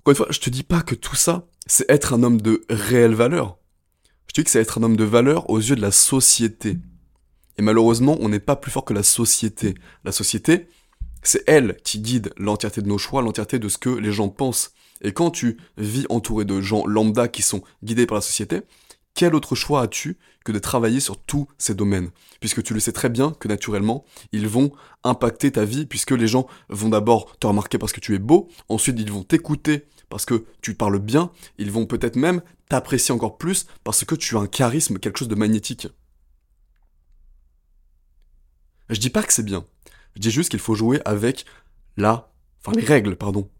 encore 0.00 0.12
une 0.12 0.16
fois, 0.16 0.26
je 0.30 0.40
te 0.40 0.50
dis 0.50 0.62
pas 0.62 0.82
que 0.82 0.94
tout 0.94 1.16
ça, 1.16 1.46
c'est 1.66 1.88
être 1.90 2.14
un 2.14 2.22
homme 2.22 2.40
de 2.40 2.64
réelle 2.70 3.14
valeur. 3.14 3.58
Je 4.26 4.32
te 4.32 4.40
dis 4.40 4.44
que 4.44 4.50
c'est 4.50 4.60
être 4.60 4.78
un 4.78 4.82
homme 4.82 4.96
de 4.96 5.04
valeur 5.04 5.50
aux 5.50 5.58
yeux 5.58 5.76
de 5.76 5.80
la 5.80 5.90
société. 5.90 6.78
Et 7.58 7.62
malheureusement, 7.62 8.16
on 8.20 8.28
n'est 8.28 8.40
pas 8.40 8.56
plus 8.56 8.70
fort 8.70 8.84
que 8.84 8.94
la 8.94 9.02
société. 9.02 9.74
La 10.04 10.12
société, 10.12 10.68
c'est 11.22 11.44
elle 11.46 11.76
qui 11.84 12.00
guide 12.00 12.32
l'entièreté 12.36 12.82
de 12.82 12.88
nos 12.88 12.98
choix, 12.98 13.22
l'entièreté 13.22 13.58
de 13.58 13.68
ce 13.68 13.78
que 13.78 13.90
les 13.90 14.12
gens 14.12 14.28
pensent. 14.28 14.72
Et 15.02 15.12
quand 15.12 15.30
tu 15.30 15.58
vis 15.76 16.06
entouré 16.08 16.44
de 16.44 16.60
gens 16.60 16.86
lambda 16.86 17.28
qui 17.28 17.42
sont 17.42 17.62
guidés 17.82 18.06
par 18.06 18.16
la 18.16 18.22
société, 18.22 18.62
quel 19.14 19.34
autre 19.34 19.54
choix 19.54 19.82
as-tu 19.82 20.18
que 20.44 20.52
de 20.52 20.58
travailler 20.58 21.00
sur 21.00 21.16
tous 21.16 21.46
ces 21.56 21.74
domaines? 21.74 22.10
Puisque 22.40 22.62
tu 22.62 22.74
le 22.74 22.80
sais 22.80 22.92
très 22.92 23.08
bien 23.08 23.32
que 23.38 23.48
naturellement, 23.48 24.04
ils 24.32 24.48
vont 24.48 24.72
impacter 25.04 25.52
ta 25.52 25.64
vie, 25.64 25.86
puisque 25.86 26.10
les 26.10 26.26
gens 26.26 26.46
vont 26.68 26.88
d'abord 26.88 27.36
te 27.38 27.46
remarquer 27.46 27.78
parce 27.78 27.92
que 27.92 28.00
tu 28.00 28.14
es 28.14 28.18
beau, 28.18 28.48
ensuite 28.68 28.98
ils 28.98 29.12
vont 29.12 29.22
t'écouter 29.22 29.86
parce 30.10 30.26
que 30.26 30.44
tu 30.60 30.74
parles 30.74 30.98
bien, 30.98 31.30
ils 31.58 31.70
vont 31.70 31.86
peut-être 31.86 32.16
même 32.16 32.42
t'apprécier 32.68 33.14
encore 33.14 33.38
plus 33.38 33.66
parce 33.84 34.04
que 34.04 34.14
tu 34.14 34.36
as 34.36 34.40
un 34.40 34.46
charisme, 34.46 34.98
quelque 34.98 35.18
chose 35.18 35.28
de 35.28 35.34
magnétique. 35.34 35.88
Je 38.88 39.00
dis 39.00 39.10
pas 39.10 39.22
que 39.22 39.32
c'est 39.32 39.44
bien, 39.44 39.66
je 40.14 40.20
dis 40.20 40.30
juste 40.30 40.50
qu'il 40.50 40.60
faut 40.60 40.74
jouer 40.74 41.00
avec 41.04 41.46
la, 41.96 42.32
enfin 42.60 42.72
les 42.72 42.84
règles, 42.84 43.16
pardon, 43.16 43.50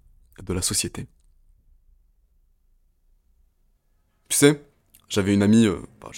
de 0.43 0.53
la 0.53 0.63
société. 0.63 1.07
Tu 4.29 4.37
sais, 4.37 4.65
j'avais 5.09 5.35
une 5.35 5.43
amie, 5.43 5.67
euh, 5.67 5.81
bah, 6.01 6.11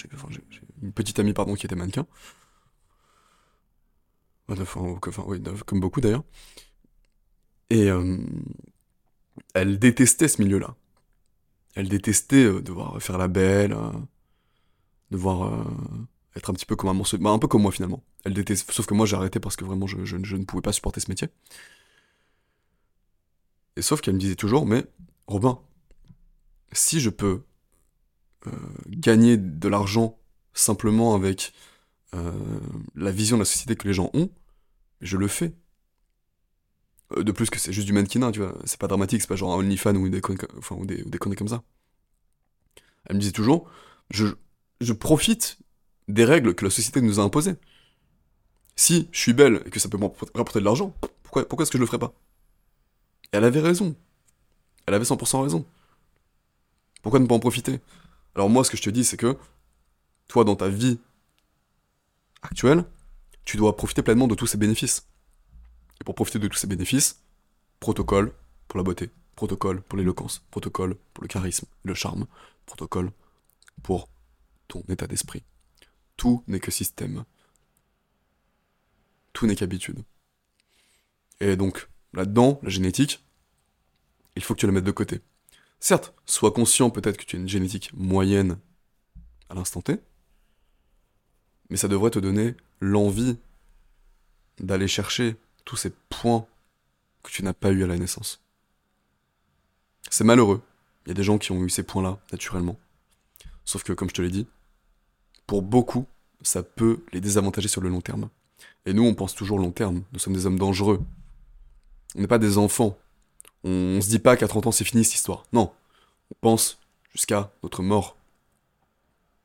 une 0.82 0.92
petite 0.92 1.18
amie 1.18 1.32
pardon 1.32 1.54
qui 1.54 1.66
était 1.66 1.76
mannequin. 1.76 2.06
Oui, 4.48 5.42
comme 5.66 5.80
beaucoup 5.80 6.00
d'ailleurs. 6.00 6.24
Et 7.70 7.90
euh, 7.90 8.18
elle 9.54 9.78
détestait 9.78 10.28
ce 10.28 10.40
milieu-là. 10.40 10.76
Elle 11.74 11.88
détestait 11.88 12.44
euh, 12.44 12.62
devoir 12.62 13.02
faire 13.02 13.18
la 13.18 13.28
belle, 13.28 13.76
devoir 15.10 15.66
être 16.36 16.50
un 16.50 16.52
petit 16.52 16.66
peu 16.66 16.76
comme 16.76 16.90
un 16.90 16.94
morceau, 16.94 17.18
bah, 17.18 17.30
un 17.30 17.38
peu 17.38 17.48
comme 17.48 17.62
moi 17.62 17.72
finalement. 17.72 18.04
Elle 18.24 18.34
détestait, 18.34 18.72
sauf 18.72 18.86
que 18.86 18.94
moi 18.94 19.06
j'ai 19.06 19.16
arrêté 19.16 19.40
parce 19.40 19.56
que 19.56 19.64
vraiment 19.64 19.86
je, 19.86 19.96
ne 20.16 20.44
pouvais 20.44 20.62
pas 20.62 20.72
supporter 20.72 21.00
ce 21.00 21.10
métier. 21.10 21.28
Et 23.76 23.82
sauf 23.82 24.00
qu'elle 24.00 24.14
me 24.14 24.20
disait 24.20 24.36
toujours, 24.36 24.66
mais 24.66 24.86
Robin, 25.26 25.60
si 26.72 27.00
je 27.00 27.10
peux 27.10 27.42
euh, 28.46 28.50
gagner 28.88 29.36
de 29.36 29.68
l'argent 29.68 30.18
simplement 30.54 31.14
avec 31.14 31.52
euh, 32.14 32.32
la 32.94 33.10
vision 33.10 33.36
de 33.36 33.42
la 33.42 33.46
société 33.46 33.76
que 33.76 33.88
les 33.88 33.94
gens 33.94 34.10
ont, 34.14 34.30
je 35.00 35.16
le 35.16 35.28
fais. 35.28 35.54
Euh, 37.16 37.22
de 37.22 37.32
plus 37.32 37.50
que 37.50 37.58
c'est 37.58 37.72
juste 37.72 37.86
du 37.86 37.92
mannequinat, 37.92 38.32
tu 38.32 38.40
vois, 38.40 38.56
c'est 38.64 38.78
pas 38.78 38.88
dramatique, 38.88 39.20
c'est 39.20 39.28
pas 39.28 39.36
genre 39.36 39.52
un 39.52 39.58
OnlyFans 39.58 39.94
ou 39.96 40.08
des 40.08 40.20
conneries, 40.20 40.46
enfin, 40.58 40.76
des, 40.84 41.04
comme 41.18 41.48
ça. 41.48 41.62
Elle 43.06 43.16
me 43.16 43.20
disait 43.20 43.32
toujours, 43.32 43.70
je, 44.10 44.26
je 44.80 44.92
profite 44.92 45.58
des 46.08 46.24
règles 46.24 46.54
que 46.54 46.64
la 46.64 46.70
société 46.70 47.00
nous 47.00 47.20
a 47.20 47.22
imposées. 47.22 47.56
Si 48.76 49.08
je 49.10 49.18
suis 49.18 49.32
belle 49.32 49.62
et 49.66 49.70
que 49.70 49.80
ça 49.80 49.88
peut 49.88 49.98
me 49.98 50.04
rapporter 50.04 50.60
de 50.60 50.64
l'argent, 50.64 50.94
pourquoi, 51.22 51.42
est-ce 51.62 51.70
que 51.70 51.78
je 51.78 51.82
le 51.82 51.86
ferais 51.86 51.98
pas? 51.98 52.12
Et 53.32 53.36
elle 53.36 53.44
avait 53.44 53.60
raison. 53.60 53.96
Elle 54.86 54.94
avait 54.94 55.04
100% 55.04 55.42
raison. 55.42 55.66
Pourquoi 57.02 57.20
ne 57.20 57.26
pas 57.26 57.34
en 57.34 57.40
profiter? 57.40 57.80
Alors 58.34 58.48
moi, 58.48 58.64
ce 58.64 58.70
que 58.70 58.76
je 58.76 58.82
te 58.82 58.90
dis, 58.90 59.04
c'est 59.04 59.16
que 59.16 59.36
toi, 60.28 60.44
dans 60.44 60.56
ta 60.56 60.68
vie 60.68 60.98
actuelle, 62.42 62.84
tu 63.44 63.56
dois 63.56 63.76
profiter 63.76 64.02
pleinement 64.02 64.28
de 64.28 64.34
tous 64.34 64.46
ces 64.46 64.58
bénéfices. 64.58 65.06
Et 66.00 66.04
pour 66.04 66.14
profiter 66.14 66.38
de 66.38 66.48
tous 66.48 66.58
ces 66.58 66.66
bénéfices, 66.66 67.22
protocole 67.80 68.32
pour 68.68 68.78
la 68.78 68.84
beauté, 68.84 69.10
protocole 69.34 69.82
pour 69.82 69.98
l'éloquence, 69.98 70.42
protocole 70.50 70.96
pour 71.14 71.22
le 71.22 71.28
charisme, 71.28 71.66
le 71.82 71.94
charme, 71.94 72.26
protocole 72.66 73.10
pour 73.82 74.08
ton 74.68 74.82
état 74.88 75.06
d'esprit. 75.06 75.42
Tout 76.16 76.42
n'est 76.46 76.60
que 76.60 76.70
système. 76.70 77.24
Tout 79.32 79.46
n'est 79.46 79.56
qu'habitude. 79.56 80.02
Et 81.40 81.56
donc, 81.56 81.88
là-dedans, 82.12 82.58
la 82.62 82.70
génétique, 82.70 83.24
il 84.36 84.42
faut 84.42 84.54
que 84.54 84.60
tu 84.60 84.66
la 84.66 84.72
mettes 84.72 84.84
de 84.84 84.90
côté. 84.90 85.20
Certes, 85.80 86.14
sois 86.24 86.52
conscient 86.52 86.90
peut-être 86.90 87.18
que 87.18 87.24
tu 87.24 87.36
as 87.36 87.38
une 87.38 87.48
génétique 87.48 87.90
moyenne 87.92 88.58
à 89.48 89.54
l'instant 89.54 89.82
T, 89.82 90.00
mais 91.68 91.76
ça 91.76 91.88
devrait 91.88 92.10
te 92.10 92.18
donner 92.18 92.54
l'envie 92.80 93.38
d'aller 94.58 94.88
chercher 94.88 95.36
tous 95.64 95.76
ces 95.76 95.90
points 96.08 96.46
que 97.22 97.30
tu 97.30 97.42
n'as 97.42 97.52
pas 97.52 97.72
eu 97.72 97.84
à 97.84 97.86
la 97.86 97.98
naissance. 97.98 98.42
C'est 100.10 100.24
malheureux. 100.24 100.62
Il 101.04 101.10
y 101.10 101.12
a 101.12 101.14
des 101.14 101.22
gens 101.22 101.38
qui 101.38 101.52
ont 101.52 101.62
eu 101.62 101.70
ces 101.70 101.82
points-là, 101.82 102.18
naturellement. 102.32 102.78
Sauf 103.64 103.82
que, 103.82 103.92
comme 103.92 104.08
je 104.08 104.14
te 104.14 104.22
l'ai 104.22 104.30
dit, 104.30 104.46
pour 105.46 105.62
beaucoup, 105.62 106.06
ça 106.42 106.62
peut 106.62 107.04
les 107.12 107.20
désavantager 107.20 107.68
sur 107.68 107.80
le 107.80 107.88
long 107.88 108.00
terme. 108.00 108.28
Et 108.84 108.92
nous, 108.92 109.04
on 109.04 109.14
pense 109.14 109.34
toujours 109.34 109.58
long 109.58 109.72
terme. 109.72 110.02
Nous 110.12 110.18
sommes 110.18 110.34
des 110.34 110.46
hommes 110.46 110.58
dangereux. 110.58 111.00
On 112.14 112.20
n'est 112.20 112.26
pas 112.26 112.38
des 112.38 112.58
enfants. 112.58 112.96
On, 113.64 114.00
se 114.00 114.08
dit 114.08 114.20
pas 114.20 114.36
qu'à 114.36 114.46
30 114.46 114.68
ans, 114.68 114.72
c'est 114.72 114.84
fini 114.84 115.04
cette 115.04 115.14
histoire. 115.14 115.44
Non. 115.52 115.72
On 116.30 116.36
pense 116.40 116.78
jusqu'à 117.12 117.50
notre 117.62 117.82
mort. 117.82 118.16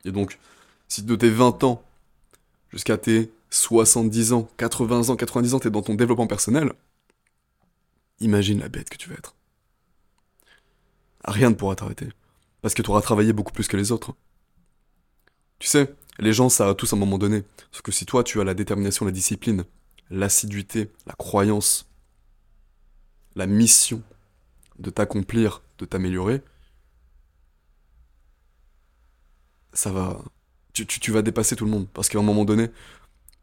Et 0.05 0.11
donc, 0.11 0.37
si 0.87 1.01
de 1.03 1.15
tes 1.15 1.29
20 1.29 1.63
ans 1.63 1.83
jusqu'à 2.69 2.97
tes 2.97 3.31
70 3.49 4.33
ans, 4.33 4.47
80 4.57 5.09
ans, 5.09 5.15
90 5.15 5.53
ans, 5.55 5.59
t'es 5.59 5.69
dans 5.69 5.81
ton 5.81 5.95
développement 5.95 6.27
personnel, 6.27 6.71
imagine 8.19 8.59
la 8.59 8.69
bête 8.69 8.89
que 8.89 8.97
tu 8.97 9.09
vas 9.09 9.15
être. 9.15 9.35
Rien 11.25 11.49
ne 11.49 11.55
pourra 11.55 11.75
t'arrêter. 11.75 12.09
Parce 12.61 12.73
que 12.73 12.81
tu 12.81 12.89
auras 12.89 13.01
travaillé 13.01 13.33
beaucoup 13.33 13.53
plus 13.53 13.67
que 13.67 13.77
les 13.77 13.91
autres. 13.91 14.13
Tu 15.61 15.67
sais, 15.67 15.93
les 16.17 16.33
gens, 16.33 16.49
ça 16.49 16.67
a 16.67 16.73
tous 16.73 16.91
un 16.91 16.97
moment 16.97 17.19
donné. 17.19 17.43
Sauf 17.71 17.83
que 17.83 17.91
si 17.91 18.07
toi, 18.07 18.23
tu 18.23 18.41
as 18.41 18.43
la 18.43 18.55
détermination, 18.55 19.05
la 19.05 19.11
discipline, 19.11 19.63
l'assiduité, 20.09 20.89
la 21.05 21.13
croyance, 21.13 21.87
la 23.35 23.45
mission 23.45 24.01
de 24.79 24.89
t'accomplir, 24.89 25.61
de 25.77 25.85
t'améliorer, 25.85 26.41
ça 29.71 29.91
va. 29.91 30.19
Tu, 30.73 31.11
vas 31.11 31.21
dépasser 31.21 31.55
tout 31.55 31.65
le 31.65 31.71
monde. 31.71 31.87
Parce 31.93 32.09
qu'à 32.09 32.17
un 32.17 32.23
moment 32.23 32.43
donné, 32.43 32.71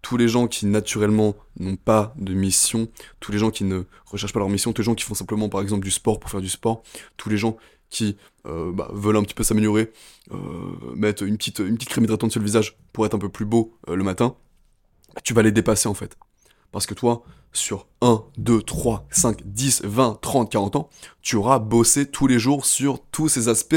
tous 0.02 0.16
les 0.16 0.26
gens 0.26 0.48
qui 0.48 0.66
naturellement 0.66 1.36
n'ont 1.60 1.76
pas 1.76 2.14
de 2.16 2.34
mission, 2.34 2.88
tous 3.20 3.30
les 3.30 3.38
gens 3.38 3.52
qui 3.52 3.62
ne 3.62 3.84
recherchent 4.06 4.32
pas 4.32 4.40
leur 4.40 4.48
mission, 4.48 4.72
tous 4.72 4.82
les 4.82 4.86
gens 4.86 4.96
qui 4.96 5.04
font 5.04 5.14
simplement 5.14 5.48
par 5.48 5.60
exemple 5.60 5.84
du 5.84 5.92
sport 5.92 6.18
pour 6.18 6.30
faire 6.30 6.40
du 6.40 6.48
sport, 6.48 6.82
tous 7.16 7.28
les 7.28 7.36
gens 7.36 7.56
qui 7.90 8.16
euh, 8.46 8.72
bah, 8.72 8.88
veulent 8.92 9.16
un 9.16 9.22
petit 9.22 9.34
peu 9.34 9.42
s'améliorer, 9.42 9.92
euh, 10.32 10.36
mettre 10.94 11.22
une 11.22 11.36
petite, 11.36 11.62
crème 11.86 12.04
hydratante 12.04 12.30
sur 12.30 12.40
le 12.40 12.46
visage 12.46 12.76
pour 12.92 13.06
être 13.06 13.14
un 13.14 13.18
peu 13.18 13.28
plus 13.28 13.44
beau 13.44 13.74
euh, 13.88 13.96
le 13.96 14.04
matin, 14.04 14.36
tu 15.24 15.34
vas 15.34 15.42
les 15.42 15.52
dépasser 15.52 15.88
en 15.88 15.94
fait. 15.94 16.16
Parce 16.70 16.86
que 16.86 16.94
toi, 16.94 17.22
sur 17.52 17.86
1, 18.02 18.24
2, 18.36 18.62
3, 18.62 19.06
5, 19.10 19.42
10, 19.44 19.82
20, 19.84 20.18
30, 20.20 20.52
40 20.52 20.76
ans, 20.76 20.90
tu 21.22 21.36
auras 21.36 21.58
bossé 21.58 22.06
tous 22.06 22.26
les 22.26 22.38
jours 22.38 22.66
sur 22.66 23.00
tous 23.10 23.28
ces 23.28 23.48
aspects. 23.48 23.76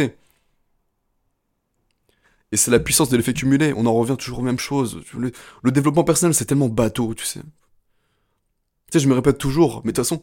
Et 2.54 2.58
c'est 2.58 2.72
la 2.72 2.80
puissance 2.80 3.08
de 3.08 3.16
l'effet 3.16 3.34
cumulé, 3.34 3.74
on 3.78 3.86
en 3.86 3.94
revient 3.94 4.18
toujours 4.18 4.40
aux 4.40 4.44
mêmes 4.44 4.60
choses. 4.60 5.02
Le 5.14 5.72
développement 5.72 6.04
personnel, 6.04 6.34
c'est 6.34 6.44
tellement 6.44 6.68
bateau, 6.68 7.14
tu 7.14 7.24
sais. 7.24 7.40
Tu 7.40 7.48
sais, 8.92 9.00
je 9.00 9.08
me 9.08 9.14
répète 9.14 9.38
toujours, 9.38 9.82
mais 9.86 9.94
de 9.94 9.96
toute 9.96 10.06
façon, 10.06 10.22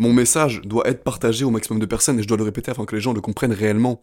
mon 0.00 0.14
message 0.14 0.62
doit 0.64 0.88
être 0.88 1.04
partagé 1.04 1.44
au 1.44 1.50
maximum 1.50 1.78
de 1.78 1.84
personnes 1.84 2.18
et 2.18 2.22
je 2.22 2.26
dois 2.26 2.38
le 2.38 2.42
répéter 2.42 2.70
afin 2.70 2.86
que 2.86 2.96
les 2.96 3.02
gens 3.02 3.12
le 3.12 3.20
comprennent 3.20 3.52
réellement. 3.52 4.02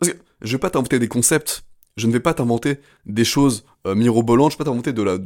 Parce 0.00 0.12
que 0.12 0.18
je 0.40 0.52
vais 0.52 0.58
pas 0.58 0.70
t'inventer 0.70 0.98
des 0.98 1.06
concepts, 1.06 1.64
je 1.98 2.06
ne 2.06 2.12
vais 2.12 2.20
pas 2.20 2.32
t'inventer 2.32 2.80
des 3.04 3.26
choses 3.26 3.66
euh, 3.86 3.94
mirobolantes, 3.94 4.52
je 4.52 4.56
vais 4.56 4.64
pas 4.64 4.70
t'inventer 4.70 4.94
de 4.94 5.02
la, 5.02 5.18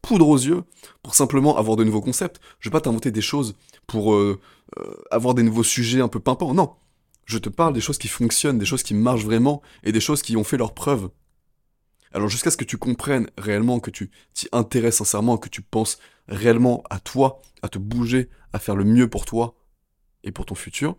poudre 0.00 0.28
aux 0.28 0.38
yeux 0.38 0.62
pour 1.02 1.14
simplement 1.14 1.58
avoir 1.58 1.76
de 1.76 1.84
nouveaux 1.84 2.00
concepts, 2.00 2.40
je 2.58 2.70
vais 2.70 2.72
pas 2.72 2.80
t'inventer 2.80 3.10
des 3.10 3.20
choses 3.20 3.54
pour 3.86 4.14
euh, 4.14 4.40
euh, 4.78 4.94
avoir 5.10 5.34
des 5.34 5.42
nouveaux 5.42 5.62
sujets 5.62 6.00
un 6.00 6.08
peu 6.08 6.20
pimpants, 6.20 6.54
non. 6.54 6.72
Je 7.26 7.36
te 7.36 7.50
parle 7.50 7.74
des 7.74 7.82
choses 7.82 7.98
qui 7.98 8.08
fonctionnent, 8.08 8.58
des 8.58 8.64
choses 8.64 8.82
qui 8.82 8.94
marchent 8.94 9.24
vraiment 9.24 9.60
et 9.84 9.92
des 9.92 10.00
choses 10.00 10.22
qui 10.22 10.38
ont 10.38 10.44
fait 10.44 10.56
leur 10.56 10.72
preuve. 10.72 11.10
Alors 12.12 12.28
jusqu'à 12.28 12.50
ce 12.50 12.56
que 12.56 12.64
tu 12.64 12.76
comprennes 12.76 13.28
réellement, 13.38 13.78
que 13.78 13.90
tu 13.90 14.10
t'y 14.34 14.48
intéresses 14.52 14.96
sincèrement, 14.96 15.36
que 15.36 15.48
tu 15.48 15.62
penses 15.62 15.98
réellement 16.30 16.82
à 16.88 17.00
toi, 17.00 17.42
à 17.62 17.68
te 17.68 17.78
bouger, 17.78 18.30
à 18.52 18.58
faire 18.58 18.76
le 18.76 18.84
mieux 18.84 19.10
pour 19.10 19.24
toi 19.24 19.54
et 20.22 20.32
pour 20.32 20.46
ton 20.46 20.54
futur, 20.54 20.96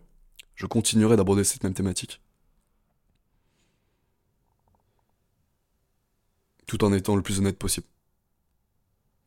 je 0.54 0.66
continuerai 0.66 1.16
d'aborder 1.16 1.42
cette 1.42 1.64
même 1.64 1.74
thématique. 1.74 2.20
Tout 6.66 6.84
en 6.84 6.92
étant 6.92 7.16
le 7.16 7.22
plus 7.22 7.38
honnête 7.38 7.58
possible. 7.58 7.86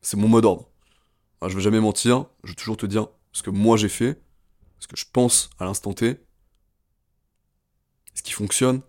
C'est 0.00 0.16
mon 0.16 0.28
mot 0.28 0.40
d'ordre. 0.40 0.68
Je 1.42 1.48
ne 1.48 1.54
vais 1.54 1.60
jamais 1.60 1.80
mentir, 1.80 2.26
je 2.44 2.50
vais 2.50 2.54
toujours 2.54 2.76
te 2.76 2.86
dire 2.86 3.08
ce 3.32 3.42
que 3.42 3.50
moi 3.50 3.76
j'ai 3.76 3.88
fait, 3.88 4.20
ce 4.78 4.86
que 4.86 4.96
je 4.96 5.04
pense 5.12 5.50
à 5.58 5.64
l'instant 5.64 5.92
T, 5.92 6.24
ce 8.14 8.22
qui 8.22 8.32
fonctionne, 8.32 8.80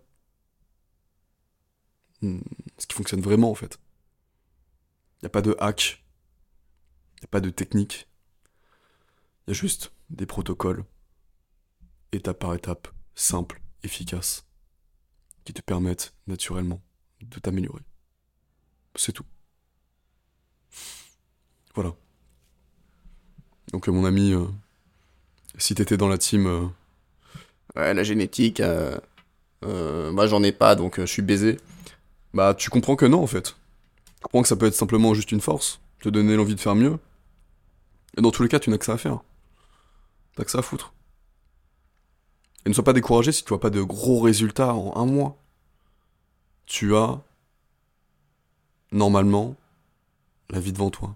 hmm, 2.21 2.39
ce 2.77 2.88
qui 2.88 2.95
fonctionne 2.95 3.21
vraiment 3.21 3.51
en 3.51 3.56
fait. 3.56 3.80
Il 5.17 5.25
n'y 5.25 5.27
a 5.27 5.30
pas 5.30 5.41
de 5.41 5.56
hack, 5.60 6.06
il 7.17 7.21
n'y 7.21 7.25
a 7.25 7.32
pas 7.32 7.41
de 7.41 7.49
technique, 7.49 8.08
il 9.45 9.51
y 9.51 9.51
a 9.51 9.53
juste 9.53 9.91
des 10.10 10.25
protocoles, 10.25 10.84
étape 12.12 12.39
par 12.39 12.53
étape, 12.53 12.88
simples, 13.15 13.62
efficaces, 13.84 14.45
qui 15.43 15.53
te 15.53 15.62
permettent 15.62 16.13
naturellement 16.27 16.82
de 17.21 17.39
t'améliorer. 17.39 17.82
C'est 18.95 19.12
tout. 19.12 19.25
Voilà. 21.75 21.93
Donc 23.71 23.88
euh, 23.88 23.91
mon 23.91 24.06
ami, 24.06 24.34
euh, 24.34 24.45
si 25.58 25.75
t'étais 25.75 25.97
dans 25.97 26.08
la 26.08 26.17
team... 26.17 26.47
Euh, 26.47 26.65
ouais, 27.75 27.93
la 27.93 28.03
génétique, 28.03 28.62
moi 29.62 30.27
j'en 30.27 30.43
ai 30.43 30.51
pas, 30.51 30.75
donc 30.75 30.99
je 30.99 31.06
suis 31.06 31.21
baisé. 31.21 31.58
Bah, 32.34 32.53
tu 32.53 32.69
comprends 32.69 32.95
que 32.95 33.06
non, 33.06 33.21
en 33.21 33.27
fait. 33.27 33.56
Tu 34.15 34.23
comprends 34.23 34.41
que 34.41 34.47
ça 34.47 34.56
peut 34.56 34.65
être 34.65 34.73
simplement 34.73 35.13
juste 35.13 35.32
une 35.32 35.41
force, 35.41 35.80
te 35.99 36.10
donner 36.10 36.36
l'envie 36.36 36.56
de 36.56 36.60
faire 36.60 36.75
mieux. 36.75 36.97
Et 38.17 38.21
dans 38.21 38.32
tous 38.32 38.43
les 38.43 38.49
cas, 38.49 38.60
tu 38.60 38.69
n'as 38.69 38.77
que 38.77 38.86
ça 38.86 38.93
à 38.93 38.97
faire. 38.97 39.19
T'as 40.36 40.43
que 40.43 40.51
ça 40.51 40.60
à 40.60 40.62
foutre. 40.62 40.93
Et 42.65 42.69
ne 42.69 42.73
sois 42.73 42.84
pas 42.84 42.93
découragé 42.93 43.32
si 43.32 43.43
tu 43.43 43.49
vois 43.49 43.60
pas 43.60 43.69
de 43.69 43.82
gros 43.82 44.19
résultats 44.19 44.73
en 44.73 44.97
un 44.97 45.06
mois. 45.06 45.41
Tu 46.65 46.95
as, 46.95 47.21
normalement, 48.91 49.56
la 50.49 50.60
vie 50.60 50.73
devant 50.73 50.89
toi. 50.89 51.15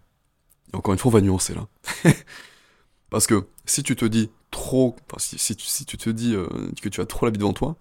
Et 0.72 0.78
encore 0.78 0.94
une 0.94 1.00
fois, 1.00 1.10
on 1.10 1.14
va 1.14 1.22
nuancer 1.22 1.54
là. 1.54 1.68
Parce 3.10 3.28
que 3.28 3.48
si 3.66 3.84
tu 3.84 3.96
te 3.96 4.06
dis 4.06 4.30
trop, 4.52 4.96
si, 5.18 5.56
tu, 5.56 5.98
te 5.98 6.10
dis 6.10 6.36
euh, 6.36 6.48
que 6.82 6.88
tu 6.88 7.02
as 7.02 7.06
trop 7.06 7.26
la 7.26 7.32
vie 7.32 7.38
devant 7.38 7.54
toi, 7.54 7.76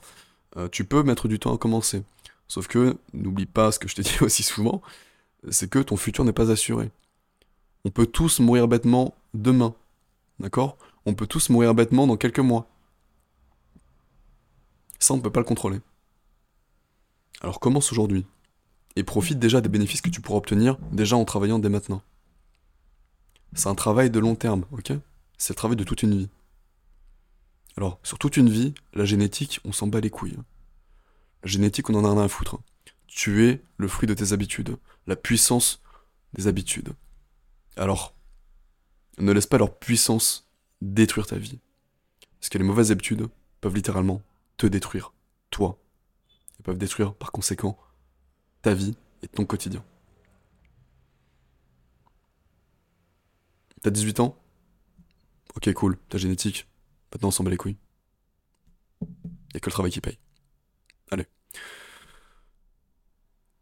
euh, 0.56 0.68
tu 0.68 0.84
peux 0.84 1.02
mettre 1.02 1.28
du 1.28 1.38
temps 1.38 1.54
à 1.54 1.58
commencer. 1.58 2.02
Sauf 2.48 2.66
que, 2.66 2.96
n'oublie 3.12 3.46
pas 3.46 3.70
ce 3.70 3.78
que 3.78 3.86
je 3.86 3.94
te 3.94 4.00
dis 4.02 4.18
aussi 4.20 4.42
souvent, 4.42 4.82
c'est 5.50 5.70
que 5.70 5.78
ton 5.78 5.96
futur 5.96 6.24
n'est 6.24 6.32
pas 6.32 6.50
assuré. 6.50 6.90
On 7.84 7.90
peut 7.90 8.06
tous 8.06 8.40
mourir 8.40 8.68
bêtement 8.68 9.14
demain. 9.34 9.74
D'accord? 10.38 10.76
On 11.06 11.14
peut 11.14 11.26
tous 11.26 11.48
mourir 11.48 11.74
bêtement 11.74 12.06
dans 12.06 12.16
quelques 12.16 12.40
mois. 12.40 12.68
Ça, 14.98 15.14
on 15.14 15.16
ne 15.16 15.22
peut 15.22 15.32
pas 15.32 15.40
le 15.40 15.46
contrôler. 15.46 15.80
Alors 17.40 17.58
commence 17.58 17.90
aujourd'hui. 17.90 18.26
Et 18.96 19.04
profite 19.04 19.38
déjà 19.38 19.60
des 19.60 19.68
bénéfices 19.68 20.02
que 20.02 20.10
tu 20.10 20.20
pourras 20.20 20.38
obtenir 20.38 20.76
déjà 20.92 21.16
en 21.16 21.24
travaillant 21.24 21.58
dès 21.58 21.68
maintenant. 21.68 22.02
C'est 23.54 23.68
un 23.68 23.74
travail 23.74 24.10
de 24.10 24.18
long 24.18 24.34
terme, 24.34 24.64
ok? 24.72 24.92
C'est 25.38 25.52
le 25.52 25.56
travail 25.56 25.76
de 25.76 25.84
toute 25.84 26.02
une 26.02 26.16
vie. 26.16 26.28
Alors, 27.76 27.98
sur 28.02 28.18
toute 28.18 28.36
une 28.36 28.50
vie, 28.50 28.74
la 28.92 29.04
génétique, 29.04 29.60
on 29.64 29.72
s'en 29.72 29.86
bat 29.86 30.00
les 30.00 30.10
couilles. 30.10 30.36
La 31.42 31.50
génétique, 31.50 31.88
on 31.88 31.94
en 31.94 32.04
a 32.04 32.12
rien 32.12 32.22
à 32.22 32.28
foutre. 32.28 32.58
Tu 33.06 33.46
es 33.46 33.62
le 33.78 33.88
fruit 33.88 34.06
de 34.06 34.14
tes 34.14 34.32
habitudes, 34.32 34.76
la 35.06 35.16
puissance 35.16 35.80
des 36.34 36.46
habitudes. 36.46 36.92
Alors, 37.76 38.14
ne 39.18 39.32
laisse 39.32 39.46
pas 39.46 39.58
leur 39.58 39.78
puissance 39.78 40.50
détruire 40.80 41.26
ta 41.26 41.36
vie. 41.36 41.58
Parce 42.38 42.48
que 42.48 42.58
les 42.58 42.64
mauvaises 42.64 42.90
habitudes 42.90 43.28
peuvent 43.60 43.74
littéralement 43.74 44.22
te 44.56 44.66
détruire, 44.66 45.12
toi. 45.50 45.78
Elles 46.58 46.64
peuvent 46.64 46.78
détruire 46.78 47.14
par 47.14 47.32
conséquent 47.32 47.78
ta 48.62 48.74
vie 48.74 48.96
et 49.22 49.28
ton 49.28 49.44
quotidien. 49.44 49.84
T'as 53.82 53.90
18 53.90 54.20
ans? 54.20 54.36
Ok, 55.56 55.72
cool, 55.72 55.96
ta 56.08 56.18
génétique. 56.18 56.68
Maintenant, 57.12 57.28
on 57.28 57.32
s'en 57.32 57.44
bat 57.44 57.50
les 57.50 57.56
couilles. 57.56 57.78
a 59.54 59.60
que 59.60 59.66
le 59.66 59.72
travail 59.72 59.90
qui 59.90 60.00
paye. 60.00 60.18
Allez. 61.10 61.26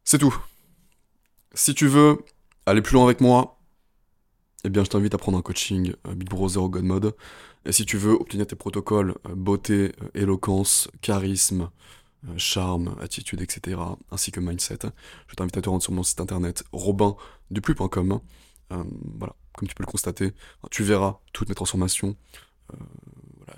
C'est 0.05 0.19
tout. 0.19 0.37
Si 1.55 1.75
tu 1.75 1.87
veux 1.87 2.25
aller 2.67 2.83
plus 2.83 2.95
loin 2.95 3.05
avec 3.05 3.21
moi, 3.21 3.58
eh 4.65 4.71
bien 4.71 4.85
je 4.85 4.91
t'invite 4.91 5.15
à 5.15 5.19
prendre 5.19 5.39
un 5.39 5.43
coaching 5.43 5.93
euh, 6.07 6.15
Big 6.15 6.29
Bro 6.29 6.49
Zero 6.49 6.69
God 6.69 6.85
Mode. 6.85 7.17
Et 7.65 7.73
si 7.73 7.85
tu 7.87 7.97
veux 7.97 8.13
obtenir 8.13 8.47
tes 8.47 8.57
protocoles 8.57 9.15
euh, 9.27 9.35
beauté, 9.35 9.93
euh, 10.03 10.09
éloquence, 10.15 10.91
charisme, 11.01 11.71
charme, 12.37 12.97
attitude, 13.01 13.41
etc., 13.41 13.81
ainsi 14.11 14.33
que 14.33 14.41
mindset, 14.41 14.79
je 15.29 15.35
t'invite 15.37 15.57
à 15.57 15.63
te 15.63 15.69
rendre 15.69 15.83
sur 15.83 15.93
mon 15.93 16.03
site 16.03 16.21
internet 16.21 16.65
robinduplu.com. 16.73 18.21
voilà, 18.71 19.37
comme 19.53 19.69
tu 19.69 19.75
peux 19.77 19.85
le 19.85 19.91
constater, 19.91 20.33
tu 20.73 20.83
verras 20.83 21.21
toutes 21.33 21.49
mes 21.49 21.55
transformations 21.55 22.17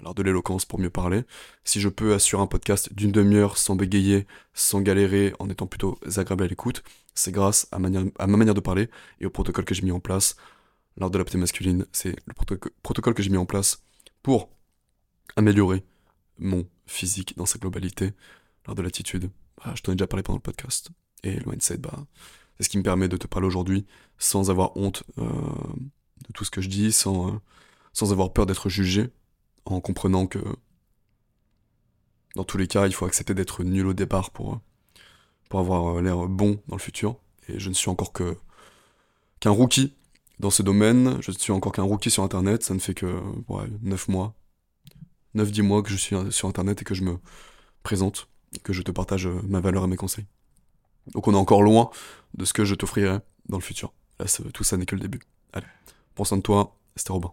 l'art 0.03 0.15
de 0.15 0.23
l'éloquence 0.23 0.65
pour 0.65 0.79
mieux 0.79 0.91
parler. 0.91 1.23
Si 1.65 1.81
je 1.81 1.89
peux 1.89 2.15
assurer 2.15 2.43
un 2.43 2.47
podcast 2.47 2.93
d'une 2.93 3.13
demi-heure 3.13 3.57
sans 3.57 3.77
bégayer, 3.77 4.27
sans 4.55 4.81
galérer, 4.81 5.35
en 5.39 5.49
étant 5.49 5.67
plutôt 5.67 5.99
agréable 6.17 6.45
à 6.45 6.47
l'écoute, 6.47 6.83
c'est 7.15 7.33
grâce 7.33 7.67
à, 7.73 7.79
ma 7.79 7.91
manière 8.27 8.55
de 8.55 8.61
parler 8.61 8.89
et 9.21 9.27
au 9.27 9.31
protocole 9.31 9.65
que 9.65 9.75
j'ai 9.75 9.83
mis 9.83 9.93
en 9.93 10.01
place. 10.01 10.37
L'art 10.97 11.11
de 11.11 11.19
la 11.19 11.25
masculine, 11.39 11.87
c'est 11.93 12.17
le 12.27 12.35
protocole 12.83 13.15
que 13.15 13.23
j'ai 13.23 13.31
mis 13.31 13.37
en 13.37 13.47
place 13.47 13.83
pour 14.23 14.51
améliorer 15.37 15.85
mon 16.39 16.67
physique 16.87 17.37
dans 17.37 17.47
sa 17.47 17.59
globalité. 17.59 18.13
L'art 18.67 18.75
de 18.75 18.83
l'attitude, 18.83 19.31
bah, 19.59 19.73
je 19.75 19.83
t'en 19.83 19.93
ai 19.93 19.95
déjà 19.95 20.07
parlé 20.07 20.23
pendant 20.23 20.39
le 20.39 20.43
podcast. 20.43 20.91
Et 21.23 21.37
le 21.37 21.51
mindset, 21.51 21.79
bah, 21.79 22.07
c'est 22.57 22.65
ce 22.65 22.69
qui 22.69 22.79
me 22.79 22.83
permet 22.83 23.09
de 23.09 23.17
te 23.17 23.27
parler 23.27 23.47
aujourd'hui 23.47 23.87
sans 24.19 24.51
avoir 24.51 24.77
honte 24.77 25.05
euh, 25.19 25.25
de 25.25 26.33
tout 26.35 26.45
ce 26.45 26.51
que 26.51 26.61
je 26.61 26.69
dis, 26.69 26.93
sans, 26.93 27.35
euh, 27.35 27.39
sans 27.93 28.13
avoir 28.13 28.33
peur 28.33 28.47
d'être 28.47 28.69
jugé, 28.69 29.11
en 29.65 29.81
comprenant 29.81 30.27
que 30.27 30.41
dans 32.35 32.45
tous 32.45 32.59
les 32.59 32.67
cas, 32.67 32.87
il 32.87 32.95
faut 32.95 33.07
accepter 33.07 33.35
d'être 33.35 33.65
nul 33.65 33.87
au 33.87 33.93
départ 33.93 34.31
pour, 34.31 34.61
pour 35.49 35.61
avoir 35.61 36.01
l'air 36.01 36.29
bon 36.29 36.63
dans 36.69 36.77
le 36.77 36.81
futur. 36.81 37.17
Et 37.49 37.59
je 37.59 37.69
ne 37.69 37.75
suis 37.75 37.91
encore 37.91 38.13
que 38.13 38.37
qu'un 39.41 39.51
rookie 39.51 39.95
dans 40.41 40.51
ce 40.51 40.63
domaine. 40.63 41.19
Je 41.21 41.31
suis 41.31 41.53
encore 41.53 41.73
qu'un 41.73 41.83
rookie 41.83 42.11
sur 42.11 42.23
Internet. 42.23 42.65
Ça 42.65 42.75
ne 42.75 42.81
fait 42.81 42.95
que 42.95 43.21
ouais, 43.49 43.65
9 43.83 44.09
mois, 44.09 44.35
9-10 45.37 45.63
mois 45.63 45.83
que 45.83 45.91
je 45.91 45.97
suis 45.97 46.17
sur 46.31 46.49
Internet 46.49 46.83
et 46.83 46.85
que 46.85 46.95
je 46.95 47.03
me 47.03 47.19
présente, 47.83 48.29
que 48.63 48.73
je 48.73 48.83
te 48.83 48.91
partage 48.91 49.27
ma 49.27 49.61
valeur 49.61 49.85
et 49.85 49.87
mes 49.87 49.97
conseils. 49.97 50.27
Donc 51.13 51.29
on 51.29 51.35
est 51.35 51.37
encore 51.37 51.63
loin 51.63 51.91
de 52.35 52.45
ce 52.45 52.53
que 52.53 52.65
je 52.65 52.75
t'offrirai 52.75 53.19
dans 53.49 53.59
le 53.59 53.63
futur. 53.63 53.93
Là, 54.19 54.27
tout 54.53 54.65
ça 54.65 54.77
n'est 54.77 54.87
que 54.87 54.95
le 54.95 55.01
début. 55.01 55.21
Allez, 55.53 55.67
prends 56.15 56.25
soin 56.25 56.39
de 56.39 56.43
toi, 56.43 56.77
c'était 56.97 57.13
Robin. 57.13 57.33